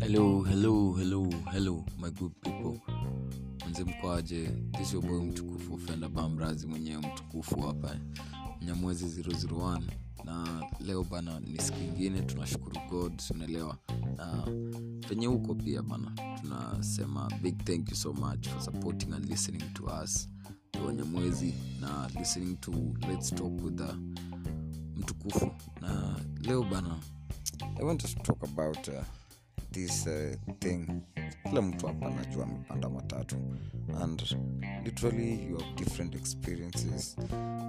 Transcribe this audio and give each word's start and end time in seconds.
hello 0.00 0.42
hello 0.42 0.92
hello 0.92 1.30
hello 1.52 1.84
my 1.98 2.10
good 2.10 2.32
people. 2.42 2.80
Mze 3.70 3.84
mkoaje 3.84 4.50
this 4.78 4.94
mtukufu 4.94 5.78
fenda 5.78 6.08
bamrazi 6.08 6.66
mwenyewe 6.66 6.98
mtukufu 7.12 7.60
hapa. 7.60 7.96
Nyamwezi 8.62 9.22
001 9.22 9.80
na 10.24 10.62
leo 10.80 11.04
bana 11.04 11.40
ni 11.40 11.58
siku 11.60 11.78
ingine 11.84 12.22
tunashukuru 12.22 12.76
god 12.90 13.22
unaelewa 13.34 13.78
na 14.16 14.46
penye 15.08 15.26
huko 15.26 15.54
pia 15.54 15.82
bana 15.82 16.12
tunasema 16.40 17.30
big 17.42 17.64
thank 17.64 17.90
you 17.90 17.96
so 17.96 18.12
much 18.12 18.48
for 18.48 18.60
supporting 18.62 19.12
and 19.12 19.24
listening 19.30 19.62
to 19.74 19.84
us. 20.04 20.28
Wanyamwezi 20.86 21.54
na 21.80 22.10
listening 22.18 22.56
to 22.60 22.72
let's 23.08 23.30
talk 23.30 23.64
with 23.64 23.76
the 23.76 23.94
mtukufu. 25.04 25.50
Na 25.80 26.16
leo 26.42 26.62
bana 26.62 26.96
I 27.80 27.84
want 27.84 28.00
to 28.02 28.22
talk 28.22 28.42
about 28.44 28.88
uh, 28.88 29.02
this 29.72 30.06
uh, 30.06 30.34
thing. 30.58 30.86
Kila 31.48 31.62
mtu 31.62 31.86
hapa 31.86 32.06
anajua 32.06 32.44
amepanda 32.44 32.88
matatu. 32.88 33.36
And 34.02 34.22
literally 34.84 35.46
you 35.48 35.58
have 35.58 35.74
different 35.76 36.14
experiences. 36.14 37.16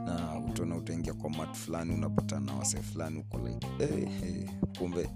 Na 0.06 0.42
utaona 0.50 0.76
utaingia 0.76 1.14
kwa 1.14 1.30
mat 1.30 1.56
fulani 1.56 1.94
unapata 1.94 2.40
na 2.40 2.54
wase 2.54 2.78
fulani 2.82 3.20
uko 3.20 3.38
like 3.48 3.68
hey, 3.78 4.06
hey, 4.06 4.44
kumbe 4.80 5.10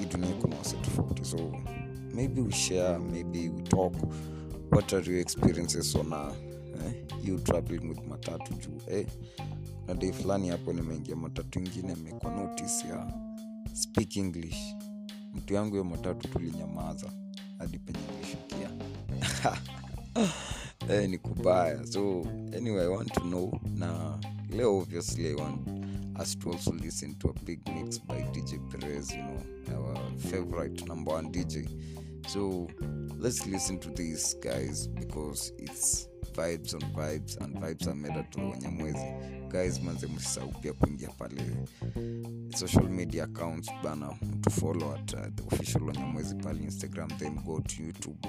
hii 0.00 0.06
dunia 0.12 0.30
iko 0.30 0.48
na 0.48 0.56
wase 0.56 0.76
tofauti. 0.76 1.24
So 1.24 1.52
maybe 2.14 2.40
we 2.40 2.52
share 2.52 2.98
maybe 2.98 3.48
we 3.48 3.62
talk. 3.62 3.94
What 4.72 4.92
are 4.92 5.12
your 5.12 5.20
experiences 5.20 5.94
on 5.94 6.12
uh, 6.12 6.32
eh, 6.86 6.92
you 7.24 7.38
traveling 7.38 7.88
with 7.88 8.00
matatu 8.08 8.54
juu? 8.54 8.80
Eh, 8.90 9.06
na 9.88 9.94
day 9.94 10.12
fulani 10.12 10.48
hapo 10.48 10.72
nimeingia 10.72 11.16
matatu 11.16 11.58
ingine 11.58 11.92
amekuwa 11.92 12.32
notice 12.34 12.88
ya 12.88 13.12
speak 13.72 14.16
english. 14.16 14.74
Mtu 15.34 15.54
yangu 15.54 15.70
hiyo 15.70 15.84
matatu 15.84 16.28
tulinyamaza 16.28 17.12
hadi 17.58 17.78
penye 17.78 17.98
nilishukia 18.12 18.70
eh, 21.02 21.10
ni 21.10 21.18
kubaya. 21.18 21.86
So 21.86 22.26
anyway 22.56 22.84
i 22.84 22.88
want 22.88 23.12
to 23.12 23.20
know 23.20 23.60
na 23.74 24.18
leo 24.50 24.78
obviously 24.78 25.28
i 25.28 25.34
want 25.34 25.68
us 26.22 26.38
to 26.38 26.50
also 26.52 26.72
listen 26.72 27.14
to 27.14 27.28
a 27.30 27.44
big 27.44 27.60
mix 27.68 28.00
by 28.06 28.22
dj 28.32 28.58
perez 28.70 29.10
you 29.10 29.22
know 29.22 29.84
our 29.84 30.18
favorite 30.18 30.84
number 30.86 31.14
one 31.14 31.28
dj 31.28 31.68
so 32.28 32.68
let's 33.20 33.46
listen 33.46 33.78
to 33.78 33.90
these 33.90 34.36
guys 34.40 34.88
because 34.88 35.52
it's 35.58 36.08
vibes 36.34 36.74
on 36.74 36.80
vibes 36.80 37.36
and 37.40 37.56
vibes 37.58 37.86
are 37.88 37.94
made 37.94 38.22
to 38.30 38.40
wanyamwezi 38.50 39.06
guys 39.48 39.82
manze 39.82 40.06
msisahau 40.06 40.48
pia 40.52 40.72
kuingia 40.72 41.08
pale 41.08 41.56
social 42.56 42.88
media 42.88 43.24
accounts 43.24 43.70
bana 43.84 44.10
mtu 44.22 44.50
follow 44.50 44.94
at 44.94 45.12
uh, 45.12 45.20
the 45.34 45.42
official 45.54 45.82
wanyamwezi 45.82 46.34
pale 46.34 46.62
instagram 46.64 47.08
then 47.18 47.34
go 47.34 47.60
to 47.60 47.82
youtube. 47.82 48.28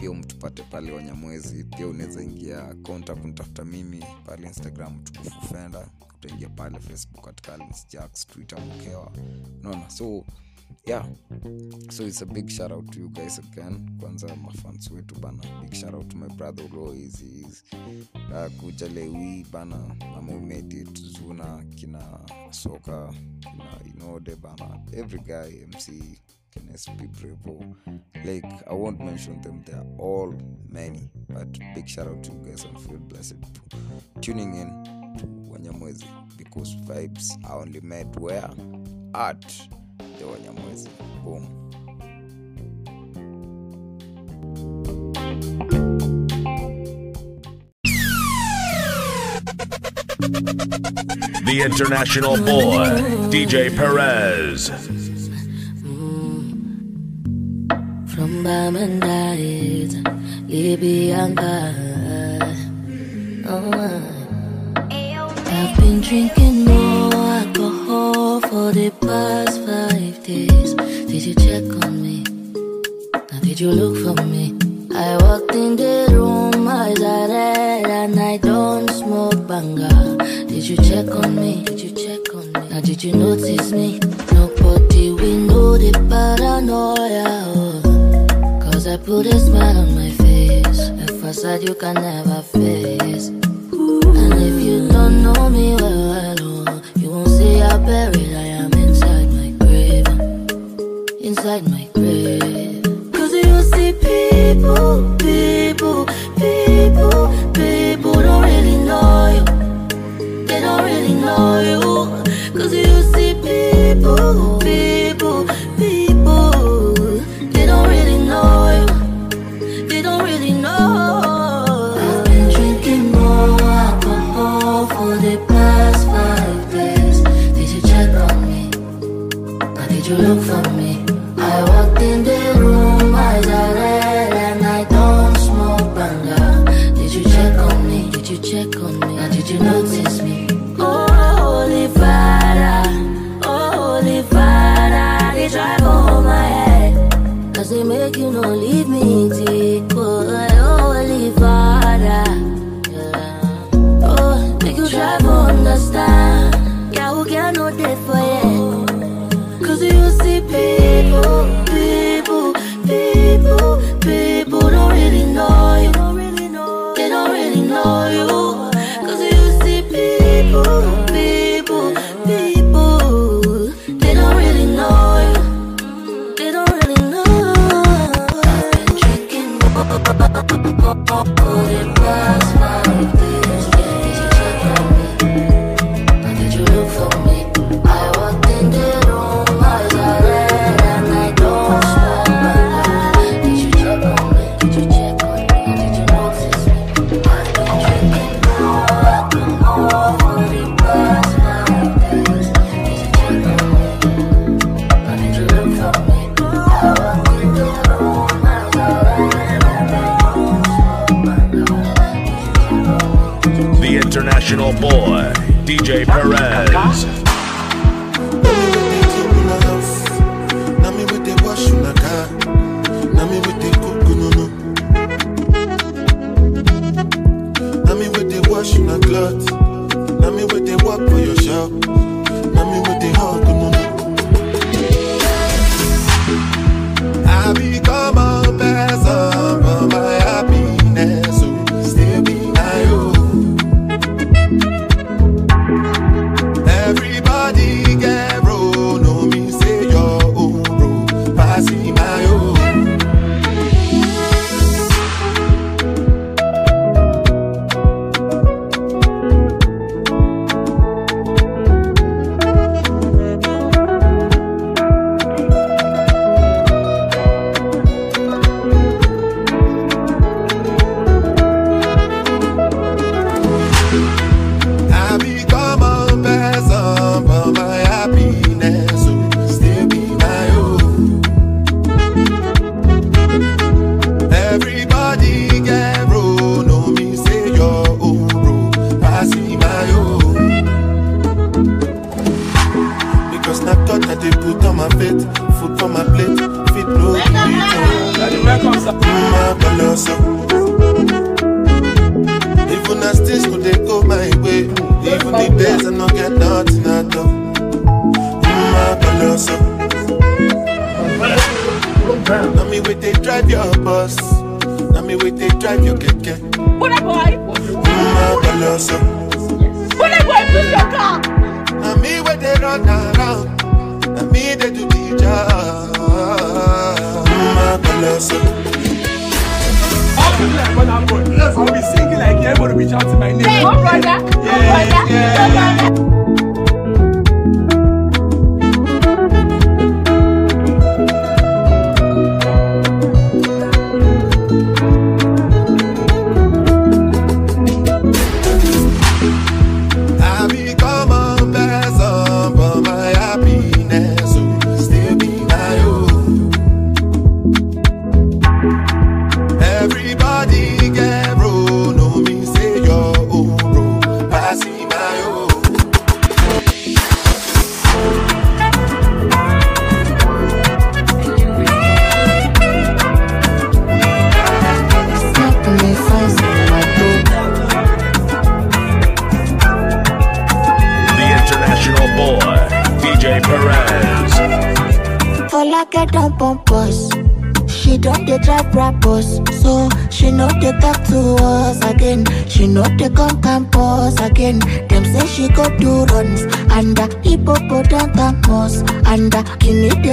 Pia 0.00 0.10
mtupate 0.12 0.62
pale 0.62 0.92
wanyamwezi 0.92 1.64
pia 1.64 1.86
unaweza 1.86 2.22
ingia 2.22 2.74
konta 2.82 3.14
kunitafuta 3.14 3.64
mimi 3.64 4.04
pale 4.26 4.46
instagram 4.46 5.04
tukufufenda 5.04 5.88
utaingia 6.18 6.48
pale 6.48 6.78
facebook 6.80 7.28
at 7.28 7.46
Collins 7.50 7.86
Jacks, 7.88 8.26
twitter 8.26 8.58
mkewa. 8.60 9.12
Naona 9.62 9.90
so 9.90 10.24
yeah. 10.88 11.04
So 11.90 12.04
it's 12.04 12.22
a 12.22 12.26
big 12.26 12.50
shout 12.50 12.72
out 12.72 12.90
to 12.92 12.98
you 12.98 13.10
guys 13.10 13.38
again. 13.38 13.98
Kwanza 14.00 14.26
mafans 14.36 14.90
wetu 14.90 15.20
bana 15.20 15.42
big 15.60 15.74
shout 15.74 15.94
out 15.94 16.08
to 16.08 16.16
my 16.16 16.28
brother 16.28 16.64
ulois 16.64 17.64
uh, 18.14 18.52
kuja 18.60 18.88
lewi 18.88 19.46
bana 19.52 19.76
amomedit 20.18 21.00
zuna 21.02 21.64
kina 21.74 22.00
soka 22.50 23.14
kina 23.40 23.64
inode 23.94 24.36
bana 24.36 24.80
every 24.92 25.20
guy 25.20 25.66
mc 25.66 26.18
kina 26.50 26.78
sp 26.82 26.98
like 28.24 28.48
i 28.66 28.74
won't 28.74 29.00
mention 29.00 29.40
them 29.42 29.62
they 29.64 29.74
all 29.98 30.34
many 30.68 31.10
but 31.28 31.58
big 31.74 31.86
shout 31.86 32.06
out 32.08 32.22
to 32.22 32.32
you 32.32 32.38
guys 32.38 32.64
and 32.64 32.78
feel 32.78 32.98
blessed 32.98 33.40
to 33.52 33.60
tuning 34.20 34.54
in 34.54 34.84
to 35.18 35.26
wanyamwezi 35.52 36.06
because 36.38 36.76
vibes 36.76 37.38
are 37.44 37.60
only 37.60 37.80
made 37.80 38.20
where? 38.20 38.50
At 39.14 39.68
the 40.18 40.24
wanyamwezi 40.24 40.88
boom 41.24 41.44
The 51.48 51.62
international 51.64 52.36
boy, 52.36 52.86
DJ 53.30 53.74
Perez. 53.74 54.68
From 58.12 58.44
Bamandait, 58.44 59.92
Libyanka. 60.48 61.74
Oh, 63.46 63.72
I've 64.76 65.76
been 65.78 66.00
drinking 66.02 66.64
more 66.66 67.14
alcohol 67.14 68.40
for 68.42 68.72
the 68.72 68.90
past 69.00 69.47
Did 70.28 71.24
you 71.24 71.34
check 71.36 71.64
on 71.86 72.02
me? 72.02 72.22
Now, 73.14 73.40
did 73.40 73.58
you 73.58 73.70
look 73.70 73.96
for 74.04 74.22
me? 74.26 74.52
I 74.94 75.16
walked 75.22 75.54
in 75.54 75.74
the 75.74 76.06
room, 76.12 76.68
eyes 76.68 77.00
are 77.00 77.28
red, 77.28 77.86
and 77.86 78.20
I 78.20 78.36
don't 78.36 78.90
smoke 78.90 79.48
banga. 79.48 79.88
Did 80.46 80.68
you 80.68 80.76
check 80.76 81.08
on 81.08 81.34
me? 81.34 81.64
Did 81.64 81.80
you 81.80 81.92
check 81.92 82.34
on 82.34 82.44
me? 82.52 82.68
Now, 82.68 82.80
did 82.82 83.02
you 83.02 83.14
notice 83.14 83.72
me? 83.72 84.00
Nobody 84.32 85.12
we 85.12 85.34
know 85.46 85.78
the 85.78 85.92
paranoia. 86.10 87.40
Cause 88.60 88.86
I 88.86 88.98
put 88.98 89.24
a 89.24 89.40
smile 89.40 89.78
on 89.78 89.94
my 89.94 90.10
face, 90.10 90.90
a 90.90 91.06
facade 91.22 91.62
you 91.66 91.74
can 91.74 91.94
never 91.94 92.42
face. 92.42 93.28
And 93.28 94.34
if 94.34 94.62
you 94.62 94.88
don't 94.88 95.22
know 95.22 95.48
me 95.48 95.74
well, 95.76 96.82
you 96.96 97.08
won't 97.08 97.28
see 97.28 97.62
I 97.62 97.76
am 97.76 98.27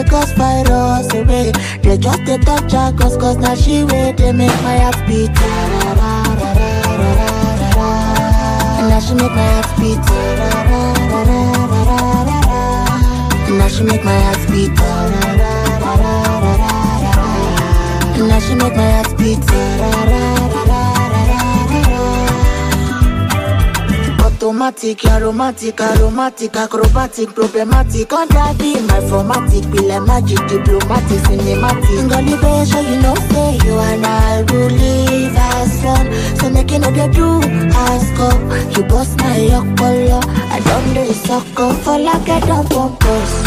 cause 0.09 0.31
virus 0.33 1.13
away. 1.13 1.51
They 1.81 1.97
just 1.97 2.25
they 2.25 2.37
touch 2.37 2.71
her 2.71 2.91
cause 2.97 3.17
cause 3.17 3.37
now 3.37 3.55
she 3.55 3.83
wait 3.83 4.17
they 4.17 4.31
make 4.31 4.61
my 4.63 4.77
heart 4.79 4.97
beat. 5.07 5.29
And 8.77 8.89
now 8.89 8.99
she 8.99 9.13
make 9.13 9.31
my 9.31 9.47
heart 9.53 9.79
beat. 9.79 10.09
And 13.47 13.57
now 13.57 13.67
she 13.67 13.83
make 13.83 14.03
my 14.03 14.19
heart 14.19 14.47
beat. 14.51 14.79
And 18.17 18.27
now 18.27 18.39
she 18.39 18.55
make 18.55 18.75
my 18.75 18.91
heart 18.91 19.17
beat. 19.17 20.34
Automatic, 24.65 25.05
aromatic, 25.05 25.79
aromatic, 25.79 26.55
acrobatic, 26.55 27.29
problematic, 27.35 28.11
on 28.11 28.27
driving 28.29 28.87
my 28.87 28.99
formatic, 29.01 29.63
like 29.85 30.01
magic, 30.07 30.39
diplomatic, 30.47 31.21
cinematic. 31.21 32.01
Ngoli 32.01 32.33
be 32.41 32.65
show 32.71 32.79
you 32.81 32.99
know 32.99 33.13
say 33.29 33.59
you 33.63 33.77
and 33.77 34.03
I 34.03 34.41
will 34.49 34.71
live 34.71 35.35
as 35.37 35.83
one. 35.83 36.11
So 36.39 36.49
make 36.49 36.71
you 36.71 36.79
know 36.79 36.89
they 36.89 37.07
do 37.09 37.41
ask 37.75 38.19
up. 38.19 38.41
You 38.75 38.83
bust 38.85 39.19
my 39.19 39.37
yokolo, 39.37 40.25
I 40.49 40.59
don't 40.61 40.93
do 40.95 41.13
sucker 41.13 41.71
for 41.83 41.91
I 41.91 42.39
don't 42.39 42.67
pump 42.67 43.05
us. 43.05 43.45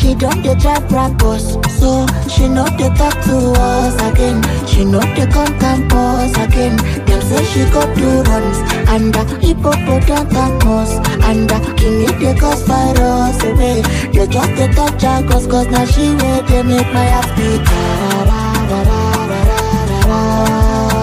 She 0.00 0.14
don't 0.14 0.40
dey 0.42 0.54
drive 0.54 0.90
rappers, 0.90 1.58
so 1.78 2.06
she 2.26 2.48
know 2.48 2.64
they 2.78 2.88
talk 2.96 3.12
to 3.24 3.52
us 3.52 3.94
again. 4.10 4.40
She 4.66 4.86
know 4.86 5.00
they 5.00 5.26
come 5.26 5.58
campus 5.60 6.32
again. 6.38 6.78
Say 7.28 7.44
she 7.44 7.62
go 7.70 7.82
do 7.94 8.08
runs 8.22 8.58
under 8.88 9.24
hippopotamus 9.44 10.90
under 11.28 11.60
kidney 11.76 12.10
they 12.20 12.34
cause 12.40 12.62
virus 12.62 13.42
away. 13.44 13.82
They 14.14 14.26
just 14.26 14.52
they 14.56 14.68
touch 14.72 15.02
her 15.02 15.22
cause 15.28 15.46
cause 15.46 15.68
now 15.68 15.84
she 15.84 16.14
way 16.14 16.40
they 16.48 16.62
make 16.62 16.90
my 16.92 17.08
heart 17.10 17.28
beat. 17.36 17.68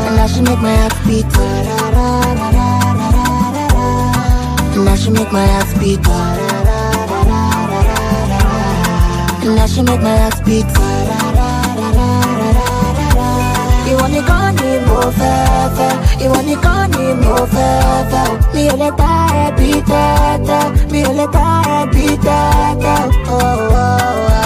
And 0.07 0.15
now 0.15 0.27
she 0.27 0.41
make 0.41 0.61
my 0.61 0.75
heart 0.75 0.95
beat. 1.05 1.25
And 4.73 4.83
now 4.85 4.95
she 4.95 5.09
make 5.11 5.31
my 5.31 5.45
heart 5.45 5.79
beat. 5.79 6.07
And 9.45 9.55
now 9.55 9.67
she 9.67 9.81
make 9.83 10.01
my 10.01 10.17
heart 10.17 10.43
beat. 10.45 10.84
Ìwọ 14.05 14.11
nìkan 14.13 14.55
ni 14.61 14.71
mo 14.87 14.99
fẹ́ 15.17 15.35
fẹ́, 15.77 15.91
ìwọ 16.23 16.39
nìkan 16.47 16.81
ni 16.93 17.05
mo 17.23 17.35
fẹ́ 17.53 17.71
fẹ́. 18.11 18.27
Mi 18.53 18.63
ò 18.73 18.75
lè 18.81 18.89
ta 18.99 19.11
ẹbí 19.45 19.69
tẹ́tẹ́, 19.89 20.63
mi 20.91 20.99
ò 21.09 21.11
lè 21.19 21.25
ta 21.35 21.45
ẹbí 21.79 22.05
tẹ́tẹ́. 22.25 22.99
Oh, 23.35 23.41
oh, 23.41 23.79
oh. 23.79 24.45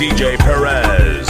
DJ 0.00 0.38
Perez. 0.38 1.26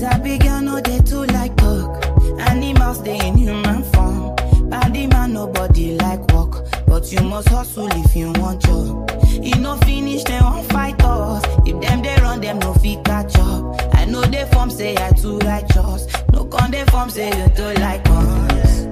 Sabi 0.00 0.38
girl 0.38 0.62
no 0.62 0.80
dey 0.80 0.98
too 1.00 1.24
like 1.36 1.54
talk. 1.56 2.04
Animals 2.40 3.00
in 3.06 3.36
human 3.36 3.82
form. 3.92 4.34
Body 4.70 5.06
man 5.06 5.34
nobody 5.34 5.94
like 5.96 6.20
work, 6.32 6.64
but 6.86 7.12
you 7.12 7.20
must 7.20 7.48
hustle 7.48 7.88
if 7.92 8.16
you 8.16 8.32
want 8.40 8.62
job. 8.62 9.10
E 9.42 9.50
no 9.58 9.76
finish 9.78 10.22
wan 10.40 10.62
fight 10.64 11.02
us. 11.04 11.44
If 11.66 11.80
dem 11.82 12.00
dey 12.02 12.16
run 12.22 12.40
dem 12.40 12.58
no 12.60 12.72
fit 12.74 13.04
catch 13.04 13.36
up. 13.38 13.94
I 13.94 14.04
know 14.06 14.22
dey 14.22 14.46
form 14.52 14.70
say 14.70 14.96
I 14.96 15.10
too 15.12 15.38
righteous. 15.40 16.06
No 16.32 16.44
con 16.44 16.70
dey 16.70 16.84
form 16.86 17.10
say 17.10 17.28
you 17.28 17.48
too 17.54 17.74
like 17.80 18.06
us. 18.08 18.86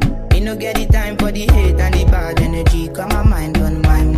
No 0.46 0.54
get 0.54 0.76
the 0.76 0.86
time 0.86 1.16
for 1.16 1.32
the 1.32 1.40
hate 1.40 1.75
and 1.80 1.92
the 1.92 2.04
bad 2.04 2.38
energy. 2.40 2.86
Got 2.86 3.12
my 3.12 3.25
mind 3.25 3.58
on 3.58 3.82
my 3.82 4.04
money. 4.04 4.15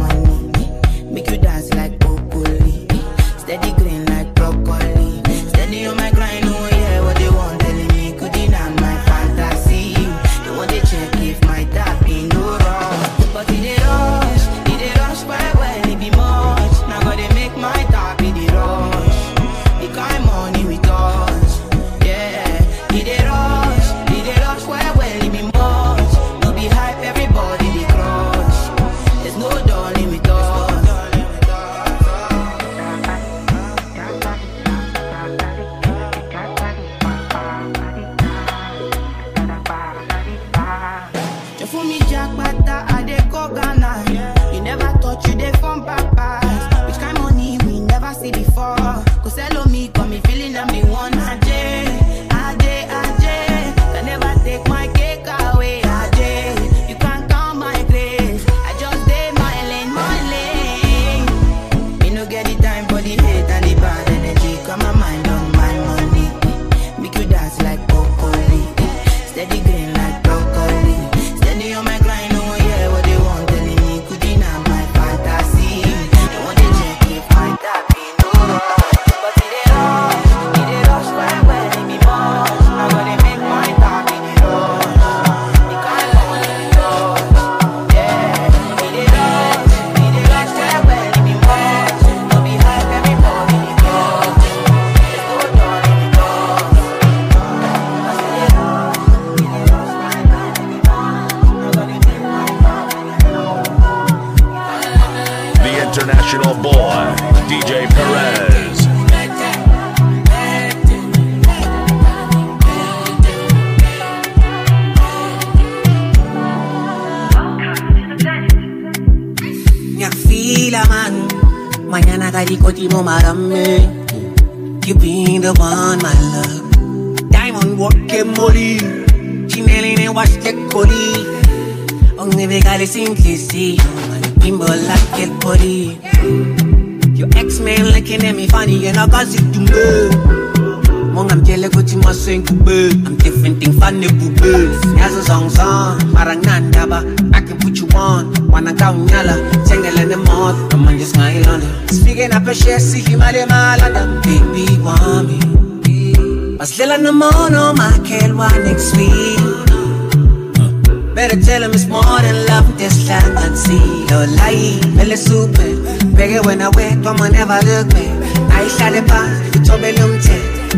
When 166.48 166.62
I 166.62 166.70
Come 167.04 167.20
on 167.20 167.32
never 167.32 167.60
look 167.68 167.92
me. 167.92 168.08
I 168.48 168.64
it 168.96 169.06
back 169.06 169.54
You 169.54 169.60
told 169.62 169.82
me 169.82 169.92
lumte 169.92 170.36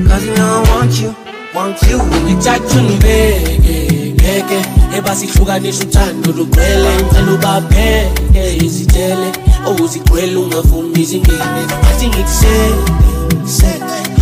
Cause 0.09 0.27
you 0.27 0.35
I 0.35 0.67
want 0.75 1.01
you 1.01 1.15
Want 1.55 1.83
you. 1.83 1.99
Ngithatha 1.99 2.79
ungibeke 2.79 4.15
ngeke. 4.15 4.65
Ebasihlukanisa 4.97 5.85
uthando 5.85 6.33
lugcwele 6.33 6.89
ngicela 6.95 7.33
ubapheke 7.33 8.57
izitele 8.65 9.33
owuzigcwele 9.67 10.37
ungavumi 10.37 11.01
izingene. 11.01 11.63
Athi 11.91 12.09
ngikusele 12.09 12.75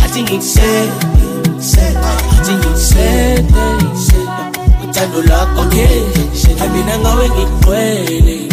athi 0.05 0.21
ngikusele 0.21 0.91
athi 2.31 2.53
ngikusele 2.53 3.45
uthando 4.83 5.21
lwakho 5.21 5.65
ngeke 5.65 6.67
mina 6.73 6.99
ngawe 6.99 7.29
ngiyakutshela 7.29 8.48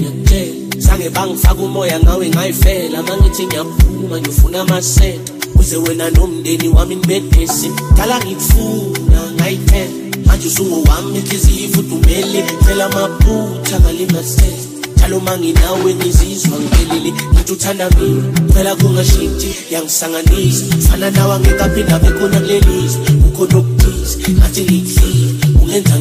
zange 0.79 1.11
bangifaka 1.11 1.63
umoya 1.63 2.01
ngawe 2.01 2.29
ngayifela 2.29 3.03
mangithi 3.03 3.47
ngiyaphuma 3.47 4.21
ngifuna 4.21 4.61
amasenta 4.61 5.33
kuze 5.57 5.77
wena 5.77 6.11
nomndeni 6.11 6.69
wami 6.69 6.95
nibedesi 6.97 7.71
dala 7.97 8.19
ngikufuna 8.21 9.33
ngayithela. 9.37 9.91
Manje 10.27 10.49
usungowami 10.49 11.19
inhliziyo 11.19 11.65
ifudumele. 11.65 12.45
Phela 12.65 12.85
amaphutha 12.85 13.81
ngalingasese 13.81 14.69
njalo 14.97 15.21
manginawe 15.21 15.95
ngizizwa 15.95 16.59
ngiphelele 16.59 17.13
ngithi 17.33 17.53
uthanda 17.53 17.91
mina 17.91 18.53
phela 18.55 18.77
kungashintshi. 18.77 19.49
Yangisanganisa. 19.71 20.65
Fana 20.89 21.11
nawe 21.11 21.35
angekaphinda 21.35 21.99
bekhona 21.99 22.41
kulelizwe. 22.41 23.01
Kukhona 23.23 23.57
okuthize 23.59 24.33
ngathi 24.33 24.61
ngikuhlile 24.63 25.35
ungenza 25.63 26.01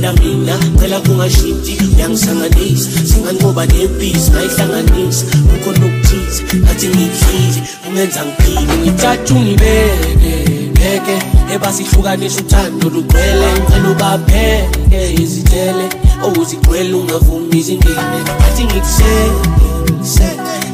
ngibize 0.00 0.08
ngithi 0.08 0.08
uthanda 0.08 0.12
mina 0.12 0.58
phela 0.78 1.00
kungashintshi 1.00 1.76
uyangisanganisa 1.96 2.90
singanqoba 3.04 3.66
nempisi 3.66 4.30
ngayihlanganisa 4.30 5.24
kukhona 5.48 5.86
okuthize 5.86 6.42
ngathi 6.56 6.86
ngikuhlile 6.88 7.60
ungenza 7.88 8.20
ngiphile. 8.24 8.74
Ngithatha 8.82 9.34
ungibeke 9.34 10.34
ngeke 10.72 11.16
ebasihlukanisa 11.54 12.40
uthando 12.40 12.88
lugcwele. 12.88 13.46
Ngicela 13.52 13.90
ubapheke 13.90 15.00
izitele 15.22 15.86
owuzigcwele 16.24 16.94
ungavumi 16.94 17.58
izingene 17.58 18.18
athi 18.46 18.64
ngikusele 18.64 19.40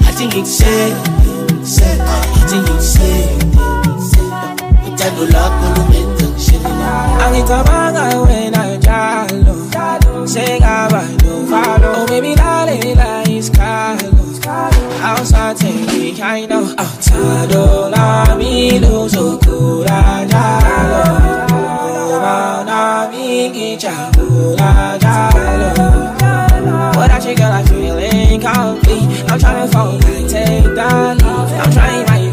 athi 0.08 0.24
ngikusele 0.26 0.96
athi 2.42 2.56
ngikusele 2.56 3.36
uthando 4.88 5.24
lakho 5.32 5.66
lumenza 5.74 6.26
ngishelela 6.26 6.88
Angicabanga 7.24 8.02
wena 8.22 8.55
njalo 8.96 10.26
Sekaba 10.26 11.02
novalo 11.22 11.92
Oh 11.96 12.06
baby 12.06 12.34
lalela 12.34 13.22
isikhalo 13.28 14.12
Awusathenge 15.06 16.20
I 16.20 16.46
know 16.46 16.64
Awuthando 16.76 17.90
lami 17.90 18.78
luzokhula 18.78 20.24
njalo 20.24 21.04
Ngoba 22.06 22.64
nami 22.66 23.50
ngijabula 23.50 24.96
njalo 24.96 26.06
Without 26.98 27.24
you 27.26 27.34
girl 27.36 27.52
I 27.52 27.62
feel 27.64 27.98
incomplete. 27.98 29.30
I'm 29.30 29.38
trying 29.38 29.66
to 29.66 29.72
fall 29.72 29.98
back, 29.98 30.30
take 30.30 30.64
the 30.64 31.14
lead. 31.20 31.52
I'm 31.60 31.70
trying 31.70 32.06
my 32.06 32.26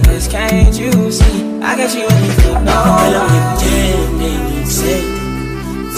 get 1.83 1.95
you 1.95 2.07
anything. 2.07 2.53
No, 2.63 2.71
girl, 2.71 3.15
I'm 3.15 3.29
with 3.33 3.59
damn, 3.59 4.17
they 4.19 4.65
say, 4.65 5.12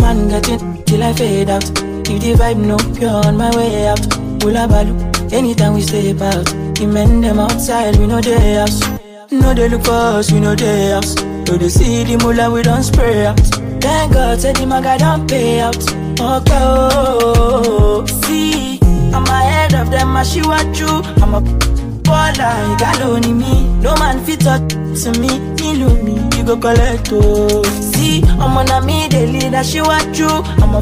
Man 0.00 0.28
get 0.28 0.48
it 0.48 0.86
till 0.86 1.02
I 1.02 1.12
fade 1.12 1.50
out. 1.50 1.64
If 1.64 2.20
the 2.20 2.34
vibe 2.34 2.58
no 2.58 2.76
pure 2.96 3.26
on 3.26 3.36
my 3.36 3.54
way 3.56 3.88
out. 3.88 4.00
Pull 4.40 4.56
a 4.56 4.66
balu 4.66 4.94
anytime 5.32 5.74
we 5.74 5.82
step 5.82 6.20
out. 6.20 6.44
The 6.74 6.86
men 6.86 7.20
them 7.20 7.38
outside, 7.38 7.96
we 7.96 8.06
know 8.08 8.20
they 8.20 8.54
house. 8.54 8.80
No 9.30 9.54
they 9.54 9.68
look 9.68 9.84
for 9.84 9.92
us, 9.92 10.32
we 10.32 10.40
know 10.40 10.54
they 10.56 10.90
house. 10.90 11.14
So 11.46 11.56
they 11.56 11.68
see 11.68 12.02
the 12.04 12.16
mullah, 12.18 12.50
we 12.50 12.62
don't 12.62 12.82
spray 12.82 13.26
out. 13.26 13.38
Thank 13.80 14.14
God, 14.14 14.40
said 14.40 14.56
the 14.56 14.66
maga 14.66 14.98
don't 14.98 15.28
pay 15.28 15.60
out. 15.60 15.76
Okay, 15.76 16.18
oh, 16.20 16.42
oh, 16.50 17.22
oh, 17.34 18.02
oh, 18.02 18.06
see, 18.26 18.80
I'm 19.14 19.24
ahead 19.24 19.74
of 19.74 19.90
them, 19.90 20.16
I 20.16 20.24
see 20.24 20.42
what 20.42 20.76
you. 20.78 20.88
I'm 21.22 21.34
a 21.34 21.40
baller, 22.22 22.70
you 22.70 22.76
got 22.78 23.00
only 23.02 23.32
me. 23.32 23.66
No 23.82 23.94
man 23.96 24.24
fit 24.24 24.40
talk 24.40 24.62
to 24.68 25.10
me, 25.20 25.38
me 25.58 25.68
me, 26.06 26.14
you 26.36 26.44
go 26.44 26.56
collect 26.56 27.08
oh. 27.12 27.62
See, 27.92 28.22
I'm 28.22 28.56
on 28.56 28.86
me, 28.86 29.08
they 29.08 29.26
lead, 29.26 29.54
I 29.54 29.62
see 29.62 29.80
what 29.80 30.16
you. 30.18 30.28
I'm 30.62 30.74
a 30.74 30.80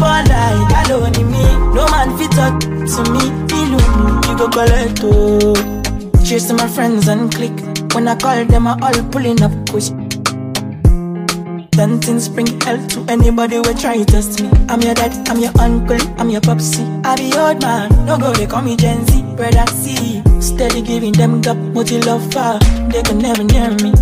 baller, 0.00 0.44
you 0.58 0.64
got 0.72 0.90
only 0.90 1.24
me. 1.24 1.44
No 1.76 1.84
man 1.92 2.16
fit 2.18 2.30
talk 2.32 2.60
to 2.60 3.00
me, 3.12 3.24
me 3.50 3.60
me, 3.72 3.80
you 4.28 4.34
go 4.38 4.48
collect 4.48 5.00
oh. 5.02 5.54
Chasing 6.24 6.56
my 6.56 6.68
friends 6.68 7.08
and 7.08 7.32
click. 7.34 7.52
When 7.94 8.08
I 8.08 8.16
call 8.16 8.44
them, 8.46 8.66
I 8.66 8.78
all 8.80 9.10
pulling 9.10 9.42
up 9.42 9.52
quick. 9.68 9.84
Things 12.02 12.28
bring 12.28 12.60
hell 12.60 12.78
to 12.88 13.04
anybody 13.08 13.56
who 13.56 13.64
try 13.74 13.96
to 13.98 14.04
test 14.04 14.40
me. 14.40 14.48
I'm 14.68 14.80
your 14.82 14.94
dad, 14.94 15.28
I'm 15.28 15.38
your 15.38 15.52
uncle, 15.60 15.98
I'm 16.18 16.30
your 16.30 16.40
popsy. 16.40 16.84
I 17.04 17.16
be 17.16 17.32
old 17.36 17.60
man, 17.60 17.90
no 18.06 18.16
go, 18.18 18.32
they 18.32 18.46
call 18.46 18.62
me 18.62 18.76
Gen 18.76 19.04
Z. 19.06 19.22
Brother 19.36 19.66
C, 19.72 20.22
steady 20.42 20.82
giving 20.82 21.12
them 21.12 21.40
gap, 21.40 21.56
multi 21.56 22.00
love 22.02 22.32
far. 22.32 22.58
They 22.90 23.02
can 23.02 23.18
never 23.18 23.44
near 23.44 23.70
me. 23.82 23.92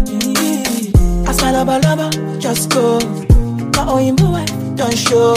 I 1.26 1.32
smile 1.32 1.64
lover, 1.64 1.78
lover, 1.87 2.38
just 2.40 2.70
go. 2.70 2.99
My 3.76 3.87
own 3.87 4.16
boy, 4.16 4.44
don't 4.76 4.97
show. 4.97 5.35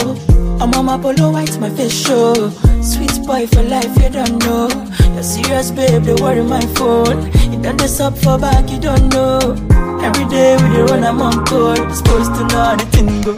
I'm 0.60 0.72
on 0.74 0.84
my 0.86 0.98
polo 0.98 1.30
white, 1.32 1.58
my 1.60 1.70
face 1.70 1.92
show. 2.06 2.50
Sweet 2.82 3.24
boy 3.26 3.46
for 3.46 3.62
life, 3.62 3.94
you 4.02 4.08
don't 4.10 4.38
know. 4.44 4.68
You're 5.14 5.22
serious, 5.22 5.70
babe, 5.70 6.02
they 6.02 6.14
worry 6.14 6.42
my 6.42 6.60
phone. 6.76 7.26
You 7.52 7.60
done 7.62 7.76
this 7.76 8.00
up 8.00 8.16
for 8.18 8.38
back, 8.38 8.70
you 8.70 8.80
don't 8.80 9.08
know. 9.12 9.38
Every 10.02 10.24
day 10.26 10.56
we 10.56 10.68
dey 10.74 10.82
run, 10.82 11.04
I'm 11.04 11.20
on 11.22 11.44
call. 11.46 11.76
Supposed 11.90 12.34
to 12.34 12.42
know 12.48 12.76
the 12.76 12.86
thing 12.92 13.22
go. 13.22 13.34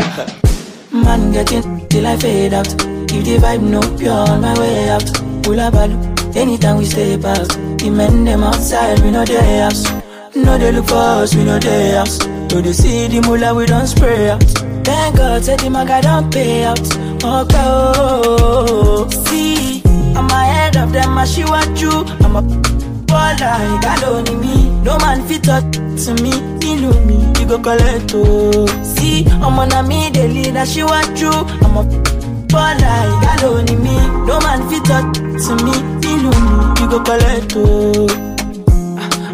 Man 0.92 1.33
get 1.33 1.52
it 1.52 1.64
till 1.90 2.07
I 2.07 2.16
fade 2.16 2.55
out. 2.55 2.68
If 2.68 3.24
the 3.24 3.38
vibe 3.38 3.62
no 3.62 3.81
pure 3.98 4.12
on 4.12 4.40
my 4.40 4.59
way 4.59 4.88
out. 4.90 5.05
Pull 5.42 5.61
a 5.61 5.70
balu, 5.70 5.96
anytime 6.37 6.79
we 6.79 6.85
stay 6.85 7.14
out. 7.14 7.49
The 7.79 7.90
men 7.90 8.25
them 8.25 8.42
outside, 8.44 9.01
we 9.01 9.11
know 9.11 9.25
they 9.25 9.59
house. 9.59 9.85
No 10.35 10.59
they 10.59 10.72
look 10.72 10.87
for 10.87 10.94
us, 10.96 11.35
we 11.35 11.44
know 11.44 11.59
they 11.59 11.92
house. 11.92 12.18
So 12.51 12.61
they 12.61 12.72
see 12.72 13.09
the 13.09 13.20
mullah, 13.27 13.55
we 13.55 13.66
don't 13.66 13.87
spray 13.87 14.31
out. 14.31 14.42
Thank 14.85 15.16
God, 15.16 15.44
said 15.44 15.61
the 15.61 15.70
maga 15.70 16.01
don't 16.03 16.33
pay 16.33 16.64
out. 16.64 16.79
Oh, 17.25 19.09
see, 19.27 19.83
I'm 20.14 20.29
ahead 20.31 20.77
of 20.77 20.92
them, 20.92 21.18
I 21.18 21.25
see 21.25 21.44
what 21.44 21.81
you. 21.81 21.90
I'm 22.25 22.37
a 22.37 22.42
baller, 23.07 23.81
got 23.83 24.05
only 24.05 24.35
me. 24.37 24.70
No 24.83 24.99
man 24.99 25.27
fit 25.27 25.42
talk 25.44 25.64
to 25.72 26.14
me, 26.22 26.31
you 26.64 26.81
know 26.81 27.01
me, 27.05 27.16
you 27.40 27.46
go 27.49 27.59
collect 27.59 28.12
oh. 28.14 28.66
See, 28.85 29.27
I'm 29.27 29.59
on 29.59 29.72
a 29.72 29.83
me, 29.83 30.11
they 30.11 30.29
lead, 30.29 30.57
I 30.57 30.64
see 30.64 30.85
what 30.85 31.18
you. 31.20 31.31
I'm 31.31 31.77
a 31.77 31.85
baller, 32.46 33.20
got 33.22 33.42
only 33.44 33.75
me. 33.77 33.96
No 34.27 34.38
man 34.40 34.68
fit 34.70 34.85
talk 34.85 35.12
to 35.14 35.64
me, 35.64 35.72
you 36.16 36.88
go 36.88 37.02
collect 37.02 37.52
oh. 37.57 38.07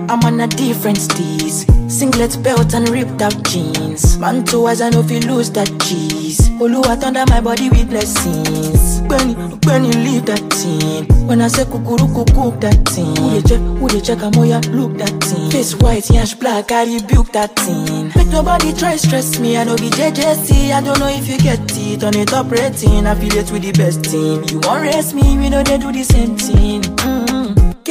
I'm 0.09 0.21
on 0.25 0.41
a 0.41 0.47
different 0.47 0.99
steez. 0.99 1.65
Singlet 1.91 2.43
belt 2.43 2.75
and 2.75 2.89
ripped 2.89 3.23
out 3.23 3.43
jeans. 3.45 4.19
Man 4.19 4.45
too 4.45 4.69
as 4.69 4.81
I 4.81 4.91
know 4.91 5.01
if 5.01 5.11
you 5.11 5.21
lose 5.21 5.51
that 5.53 5.69
cheese. 5.83 6.51
Oluwa 6.61 7.03
under 7.03 7.25
my 7.27 7.41
body 7.41 7.71
with 7.71 7.89
blessings. 7.89 8.92
Benny, 9.13 9.35
Benny 9.61 9.93
leave 9.93 10.25
that 10.25 10.41
thing. 10.57 11.05
When 11.27 11.43
I 11.43 11.49
say 11.49 11.65
kukuru 11.65 12.09
cook 12.15 12.61
that 12.63 12.89
thing. 12.89 13.15
Who 13.17 13.29
they 13.29 13.43
check, 13.43 13.61
who 13.61 13.89
they 13.89 14.01
check, 14.01 14.23
I'm 14.23 14.33
ya 14.45 14.59
look 14.73 14.97
that 14.97 15.13
thing. 15.23 15.51
Face 15.51 15.75
white, 15.77 16.09
yash 16.09 16.33
black, 16.35 16.73
I 16.73 16.85
rebuke 16.85 17.31
that 17.33 17.55
thing. 17.57 18.11
Make 18.17 18.29
nobody 18.29 18.73
try 18.73 18.97
stress 18.97 19.39
me, 19.39 19.59
I 19.59 19.65
know 19.65 19.77
be 19.77 19.91
JJC. 19.91 20.73
I 20.73 20.81
don't 20.81 20.99
know 20.99 21.09
if 21.09 21.29
you 21.29 21.37
get 21.37 21.61
it 21.77 22.03
on 22.03 22.17
a 22.17 22.25
top 22.25 22.51
rating. 22.51 23.07
Affiliate 23.07 23.53
with 23.53 23.63
the 23.63 23.73
best 23.73 24.03
team. 24.05 24.45
You 24.49 24.61
won't 24.65 24.81
race 24.81 25.13
me, 25.13 25.37
we 25.37 25.51
know 25.51 25.63
they 25.63 25.77
do 25.77 25.93
the 25.93 26.05
same 26.05 26.35
thing. 26.39 26.81
Mm-hmm. 26.81 27.43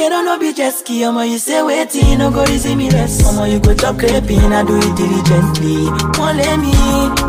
On 0.02 0.24
no 0.24 0.36
be 0.36 0.52
jet 0.52 0.72
ski, 0.72 1.04
I'ma 1.04 1.22
you 1.22 1.38
say 1.38 1.62
waiting, 1.62 2.18
no 2.18 2.32
go 2.32 2.42
easy 2.50 2.74
me 2.74 2.90
less. 2.90 3.24
I'ma 3.24 3.44
you 3.44 3.60
go 3.60 3.72
chop 3.74 3.96
creping, 3.96 4.52
I 4.52 4.64
do 4.64 4.76
it 4.76 4.96
diligently. 4.96 5.86
Won't 6.18 6.38
let 6.38 6.58
me, 6.58 6.72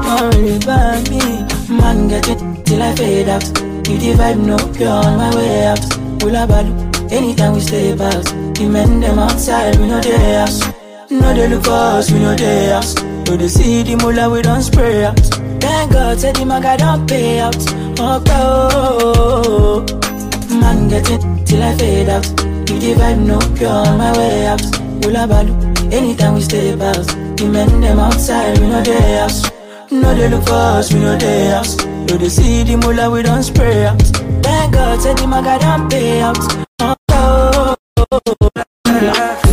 don't 0.01 0.63
about 0.63 1.09
me. 1.11 1.77
Man, 1.77 2.07
get 2.07 2.27
it 2.27 2.65
till 2.65 2.81
I 2.81 2.95
fade 2.95 3.29
out. 3.29 3.72
If 3.85 3.99
the 3.99 4.13
vibe 4.17 4.39
no 4.45 4.57
pure 4.73 4.89
on 4.89 5.17
my 5.17 5.35
way 5.35 5.67
out. 5.67 5.81
Pull 6.19 6.35
a 6.35 6.47
balu, 6.47 6.71
anytime 7.11 7.53
we 7.53 7.59
stay 7.59 7.91
out. 7.91 8.25
The 8.55 8.67
men 8.69 9.01
them 9.01 9.19
outside, 9.19 9.75
we 9.77 9.87
know 9.87 9.99
they 9.99 10.35
house. 10.35 10.61
No 11.09 11.33
they 11.33 11.49
look 11.49 11.67
us, 11.67 12.09
we 12.11 12.19
know 12.19 12.33
they 12.33 12.69
house. 12.69 12.93
So 13.27 13.35
they 13.35 13.47
see 13.47 13.83
the 13.83 13.95
mullah, 13.97 14.29
we 14.29 14.41
don't 14.41 14.61
spray 14.61 15.03
out. 15.03 15.19
Thank 15.59 15.91
God, 15.91 16.19
said 16.19 16.35
the 16.35 16.45
maga 16.45 16.77
don't 16.77 17.07
pay 17.07 17.39
out. 17.39 17.55
Okay, 17.99 18.31
oh, 18.33 19.85
man, 20.49 20.87
get 20.87 21.09
it 21.09 21.21
till 21.45 21.63
I 21.63 21.75
fade 21.77 22.09
out. 22.09 22.25
If 22.25 22.79
the 22.79 22.93
vibe 22.95 23.25
no 23.25 23.39
pure 23.57 23.69
on 23.69 23.97
my 23.97 24.17
way 24.17 24.47
out. 24.47 24.61
Pull 25.01 25.15
a 25.15 25.27
balu, 25.27 25.53
anytime 25.91 26.35
we 26.35 26.41
stay 26.41 26.71
out. 26.71 27.05
The 27.37 27.49
men 27.51 27.81
them 27.81 27.99
outside, 27.99 28.57
we 28.59 28.67
know 28.67 28.81
they 28.81 29.17
house. 29.17 29.43
No 29.93 30.15
they 30.15 30.27
look 30.27 30.43
for 30.45 30.53
us, 30.53 30.91
we 30.91 30.99
know 30.99 31.15
they 31.15 31.47
ask. 31.47 31.79
So 31.79 32.17
they 32.17 32.29
see 32.29 32.63
the 32.63 32.77
mullah, 32.77 33.11
we 33.11 33.21
don't 33.21 33.43
spray 33.43 33.85
out. 33.85 34.01
Thank 34.41 34.73
God, 34.73 34.99
said 34.99 35.17
the 35.17 35.27
maga 35.27 35.59
don't 35.59 35.87
pay 35.89 36.19
out. 36.21 36.37
Oh, 36.79 36.95
oh, 37.09 37.75
oh, 38.11 38.35
oh. 38.41 39.52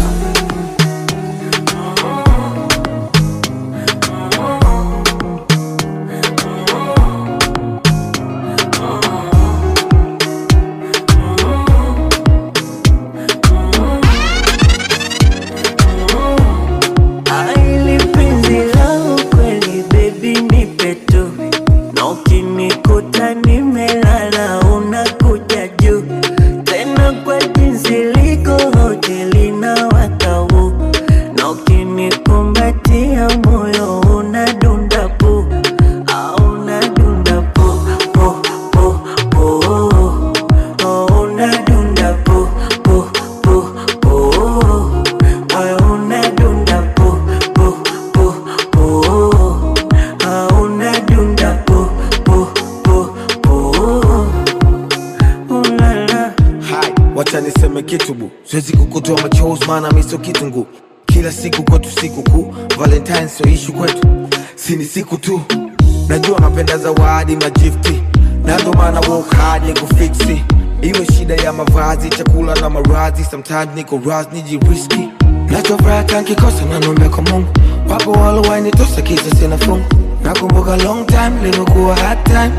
kama 72.61 72.81
radhi 72.81 73.25
sometimes 73.25 73.68
niko 73.75 74.01
rasni 74.07 74.42
jiriski 74.42 75.09
nachofuraha 75.51 76.05
tankikosa 76.05 76.64
nanombea 76.64 77.09
kwa 77.09 77.23
mungu. 77.23 77.49
Wapo 77.88 78.11
walowainitosa 78.12 79.03
kisa 79.03 79.37
sina 79.37 79.59
fungu. 79.59 79.85
Nakumbuka 80.25 80.77
long 80.77 81.07
time 81.07 81.31
limekuwa 81.51 81.96
hard 81.96 82.25
time. 82.25 82.51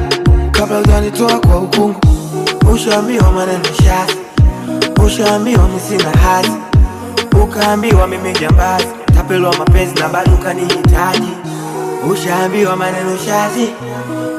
Kabla 0.52 0.80
utanitoa 0.80 1.40
kwa 1.40 1.58
ukungu. 1.60 2.00
Ushaambiwa 2.74 3.32
maneno 3.32 3.64
shasi. 3.64 4.18
Misina 5.74 6.12
hasi 6.12 6.52
ukaambiwa 7.44 8.08
mimi 8.08 8.34
jambazi 8.40 8.88
tapelwa 9.16 9.56
mapenzi 9.58 9.96
na 9.96 10.10
bado 10.10 10.34
ukanihitaji. 10.34 11.32
Ushaambiwa 12.12 12.76
maneno 12.76 13.18
shazi 13.26 13.70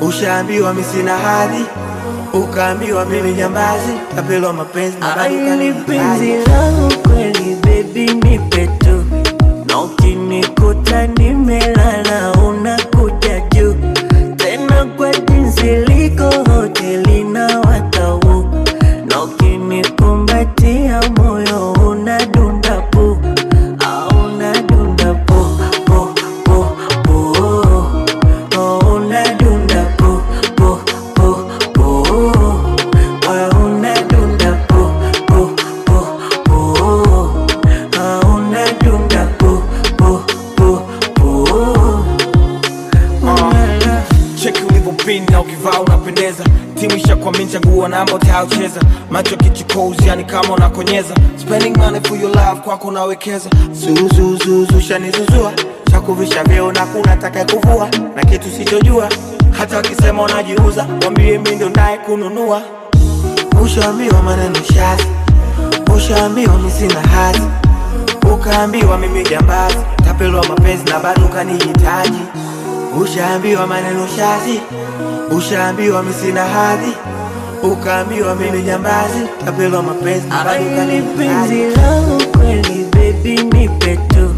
ushaambiwa 0.00 0.74
misina 0.74 1.18
hadhi 1.18 1.64
ukaambiwa 2.32 3.04
mimi 3.04 3.34
jambazi 3.34 3.92
Kapelo 4.16 4.52
mapenzi 4.52 4.96
ni 4.98 6.36
langu 6.46 6.92
kweli, 7.08 7.56
baby 7.62 8.06
nipe 8.14 8.66
tu, 8.66 9.04
na 9.66 9.80
ukinikuta 9.80 11.06
nimelala. 11.06 12.01
kubonyeza. 50.82 51.14
Spending 51.38 51.76
money 51.78 52.00
for 52.00 52.16
your 52.16 52.30
love 52.34 52.60
kwako 52.60 52.90
nawekeza. 52.90 53.50
Zuzuzuzusha 53.72 54.80
shanizuzua. 54.88 55.52
Chakuvisha 55.90 56.44
vyeo 56.44 56.72
na 56.72 56.86
kuna 56.86 57.16
taka 57.16 57.44
kuvua. 57.44 57.88
Na 58.16 58.24
kitu 58.24 58.50
sichojua. 58.50 59.08
Hata 59.58 59.76
wakisema 59.76 60.22
unajiuza 60.22 60.86
wambie 61.04 61.38
mi 61.38 61.50
ndo 61.56 61.68
ndaye 61.68 61.98
kununua. 61.98 62.62
Ushaambiwa 63.62 64.22
maneno 64.22 64.54
shazi. 64.74 65.06
Ushaambiwa 65.96 66.58
mi 66.58 66.70
hazi. 67.00 67.42
Ukaambiwa 68.34 68.98
mimi 68.98 69.22
jambazi. 69.24 69.76
Tapelwa 70.04 70.46
mapenzi 70.48 70.84
na 70.84 70.98
bado 70.98 71.24
ukanihitaji. 71.24 72.22
Ushaambiwa 73.02 73.66
maneno 73.66 74.06
shazi. 74.16 74.60
Ushaambiwa 75.30 76.02
mi 76.02 76.12
hadhi 76.44 76.92
ukaambiwa 77.62 78.34
mimi 78.34 78.62
jambazi, 78.62 79.20
tapelwa 79.44 79.82
mapenzi, 79.82 80.26
mpenzi 81.00 81.64
langu 81.76 82.22
kweli, 82.38 82.86
baby 82.92 83.42
nipe 83.42 83.96
tu. 83.96 84.34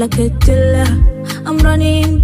like 0.00 0.18
a 0.18 0.30
killer. 0.40 0.86
I'm 1.44 1.58
running 1.58 2.19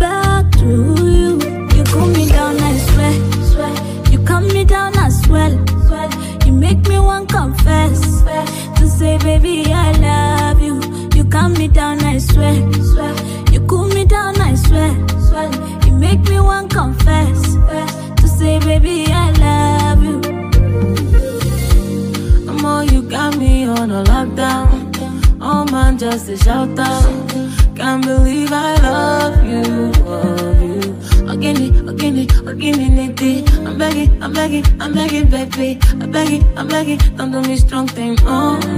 I 35.59 36.07
beg 36.13 36.29
you, 36.29 36.45
I 36.55 36.65
beg 36.65 36.87
you, 36.87 36.99
don't 37.17 37.33
do 37.33 37.41
me 37.41 37.57
strong 37.57 37.89
thing, 37.89 38.19
oh. 38.25 38.76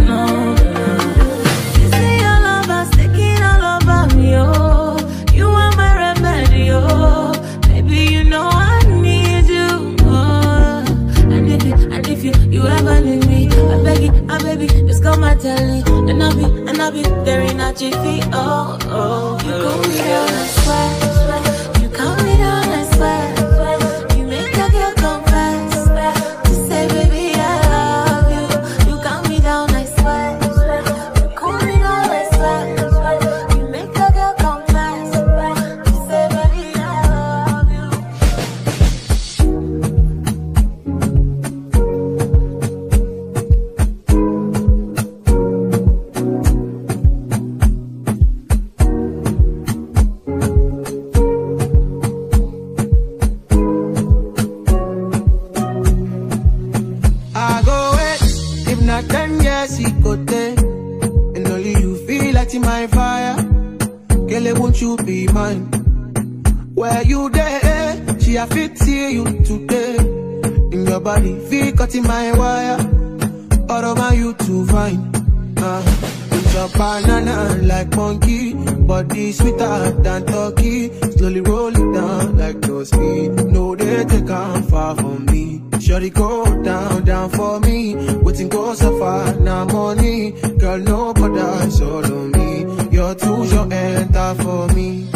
Take 84.07 84.31
on 84.31 84.63
far 84.65 84.95
from 84.97 85.27
me. 85.27 85.61
Shorty 85.81 86.11
go 86.11 86.45
down, 86.63 87.05
down 87.05 87.31
for 87.31 87.59
me. 87.61 87.97
Waiting 88.23 88.49
go 88.49 88.73
so 88.75 88.99
far, 88.99 89.35
now 89.41 89.65
money. 89.65 90.33
Girl, 90.59 90.79
no 90.79 91.13
bother, 91.15 91.71
solo 91.71 92.27
me. 92.29 92.65
You're 92.93 93.15
too 93.17 93.47
short, 93.49 93.73
enter 93.73 94.35
for 94.43 94.69
me. 94.69 95.09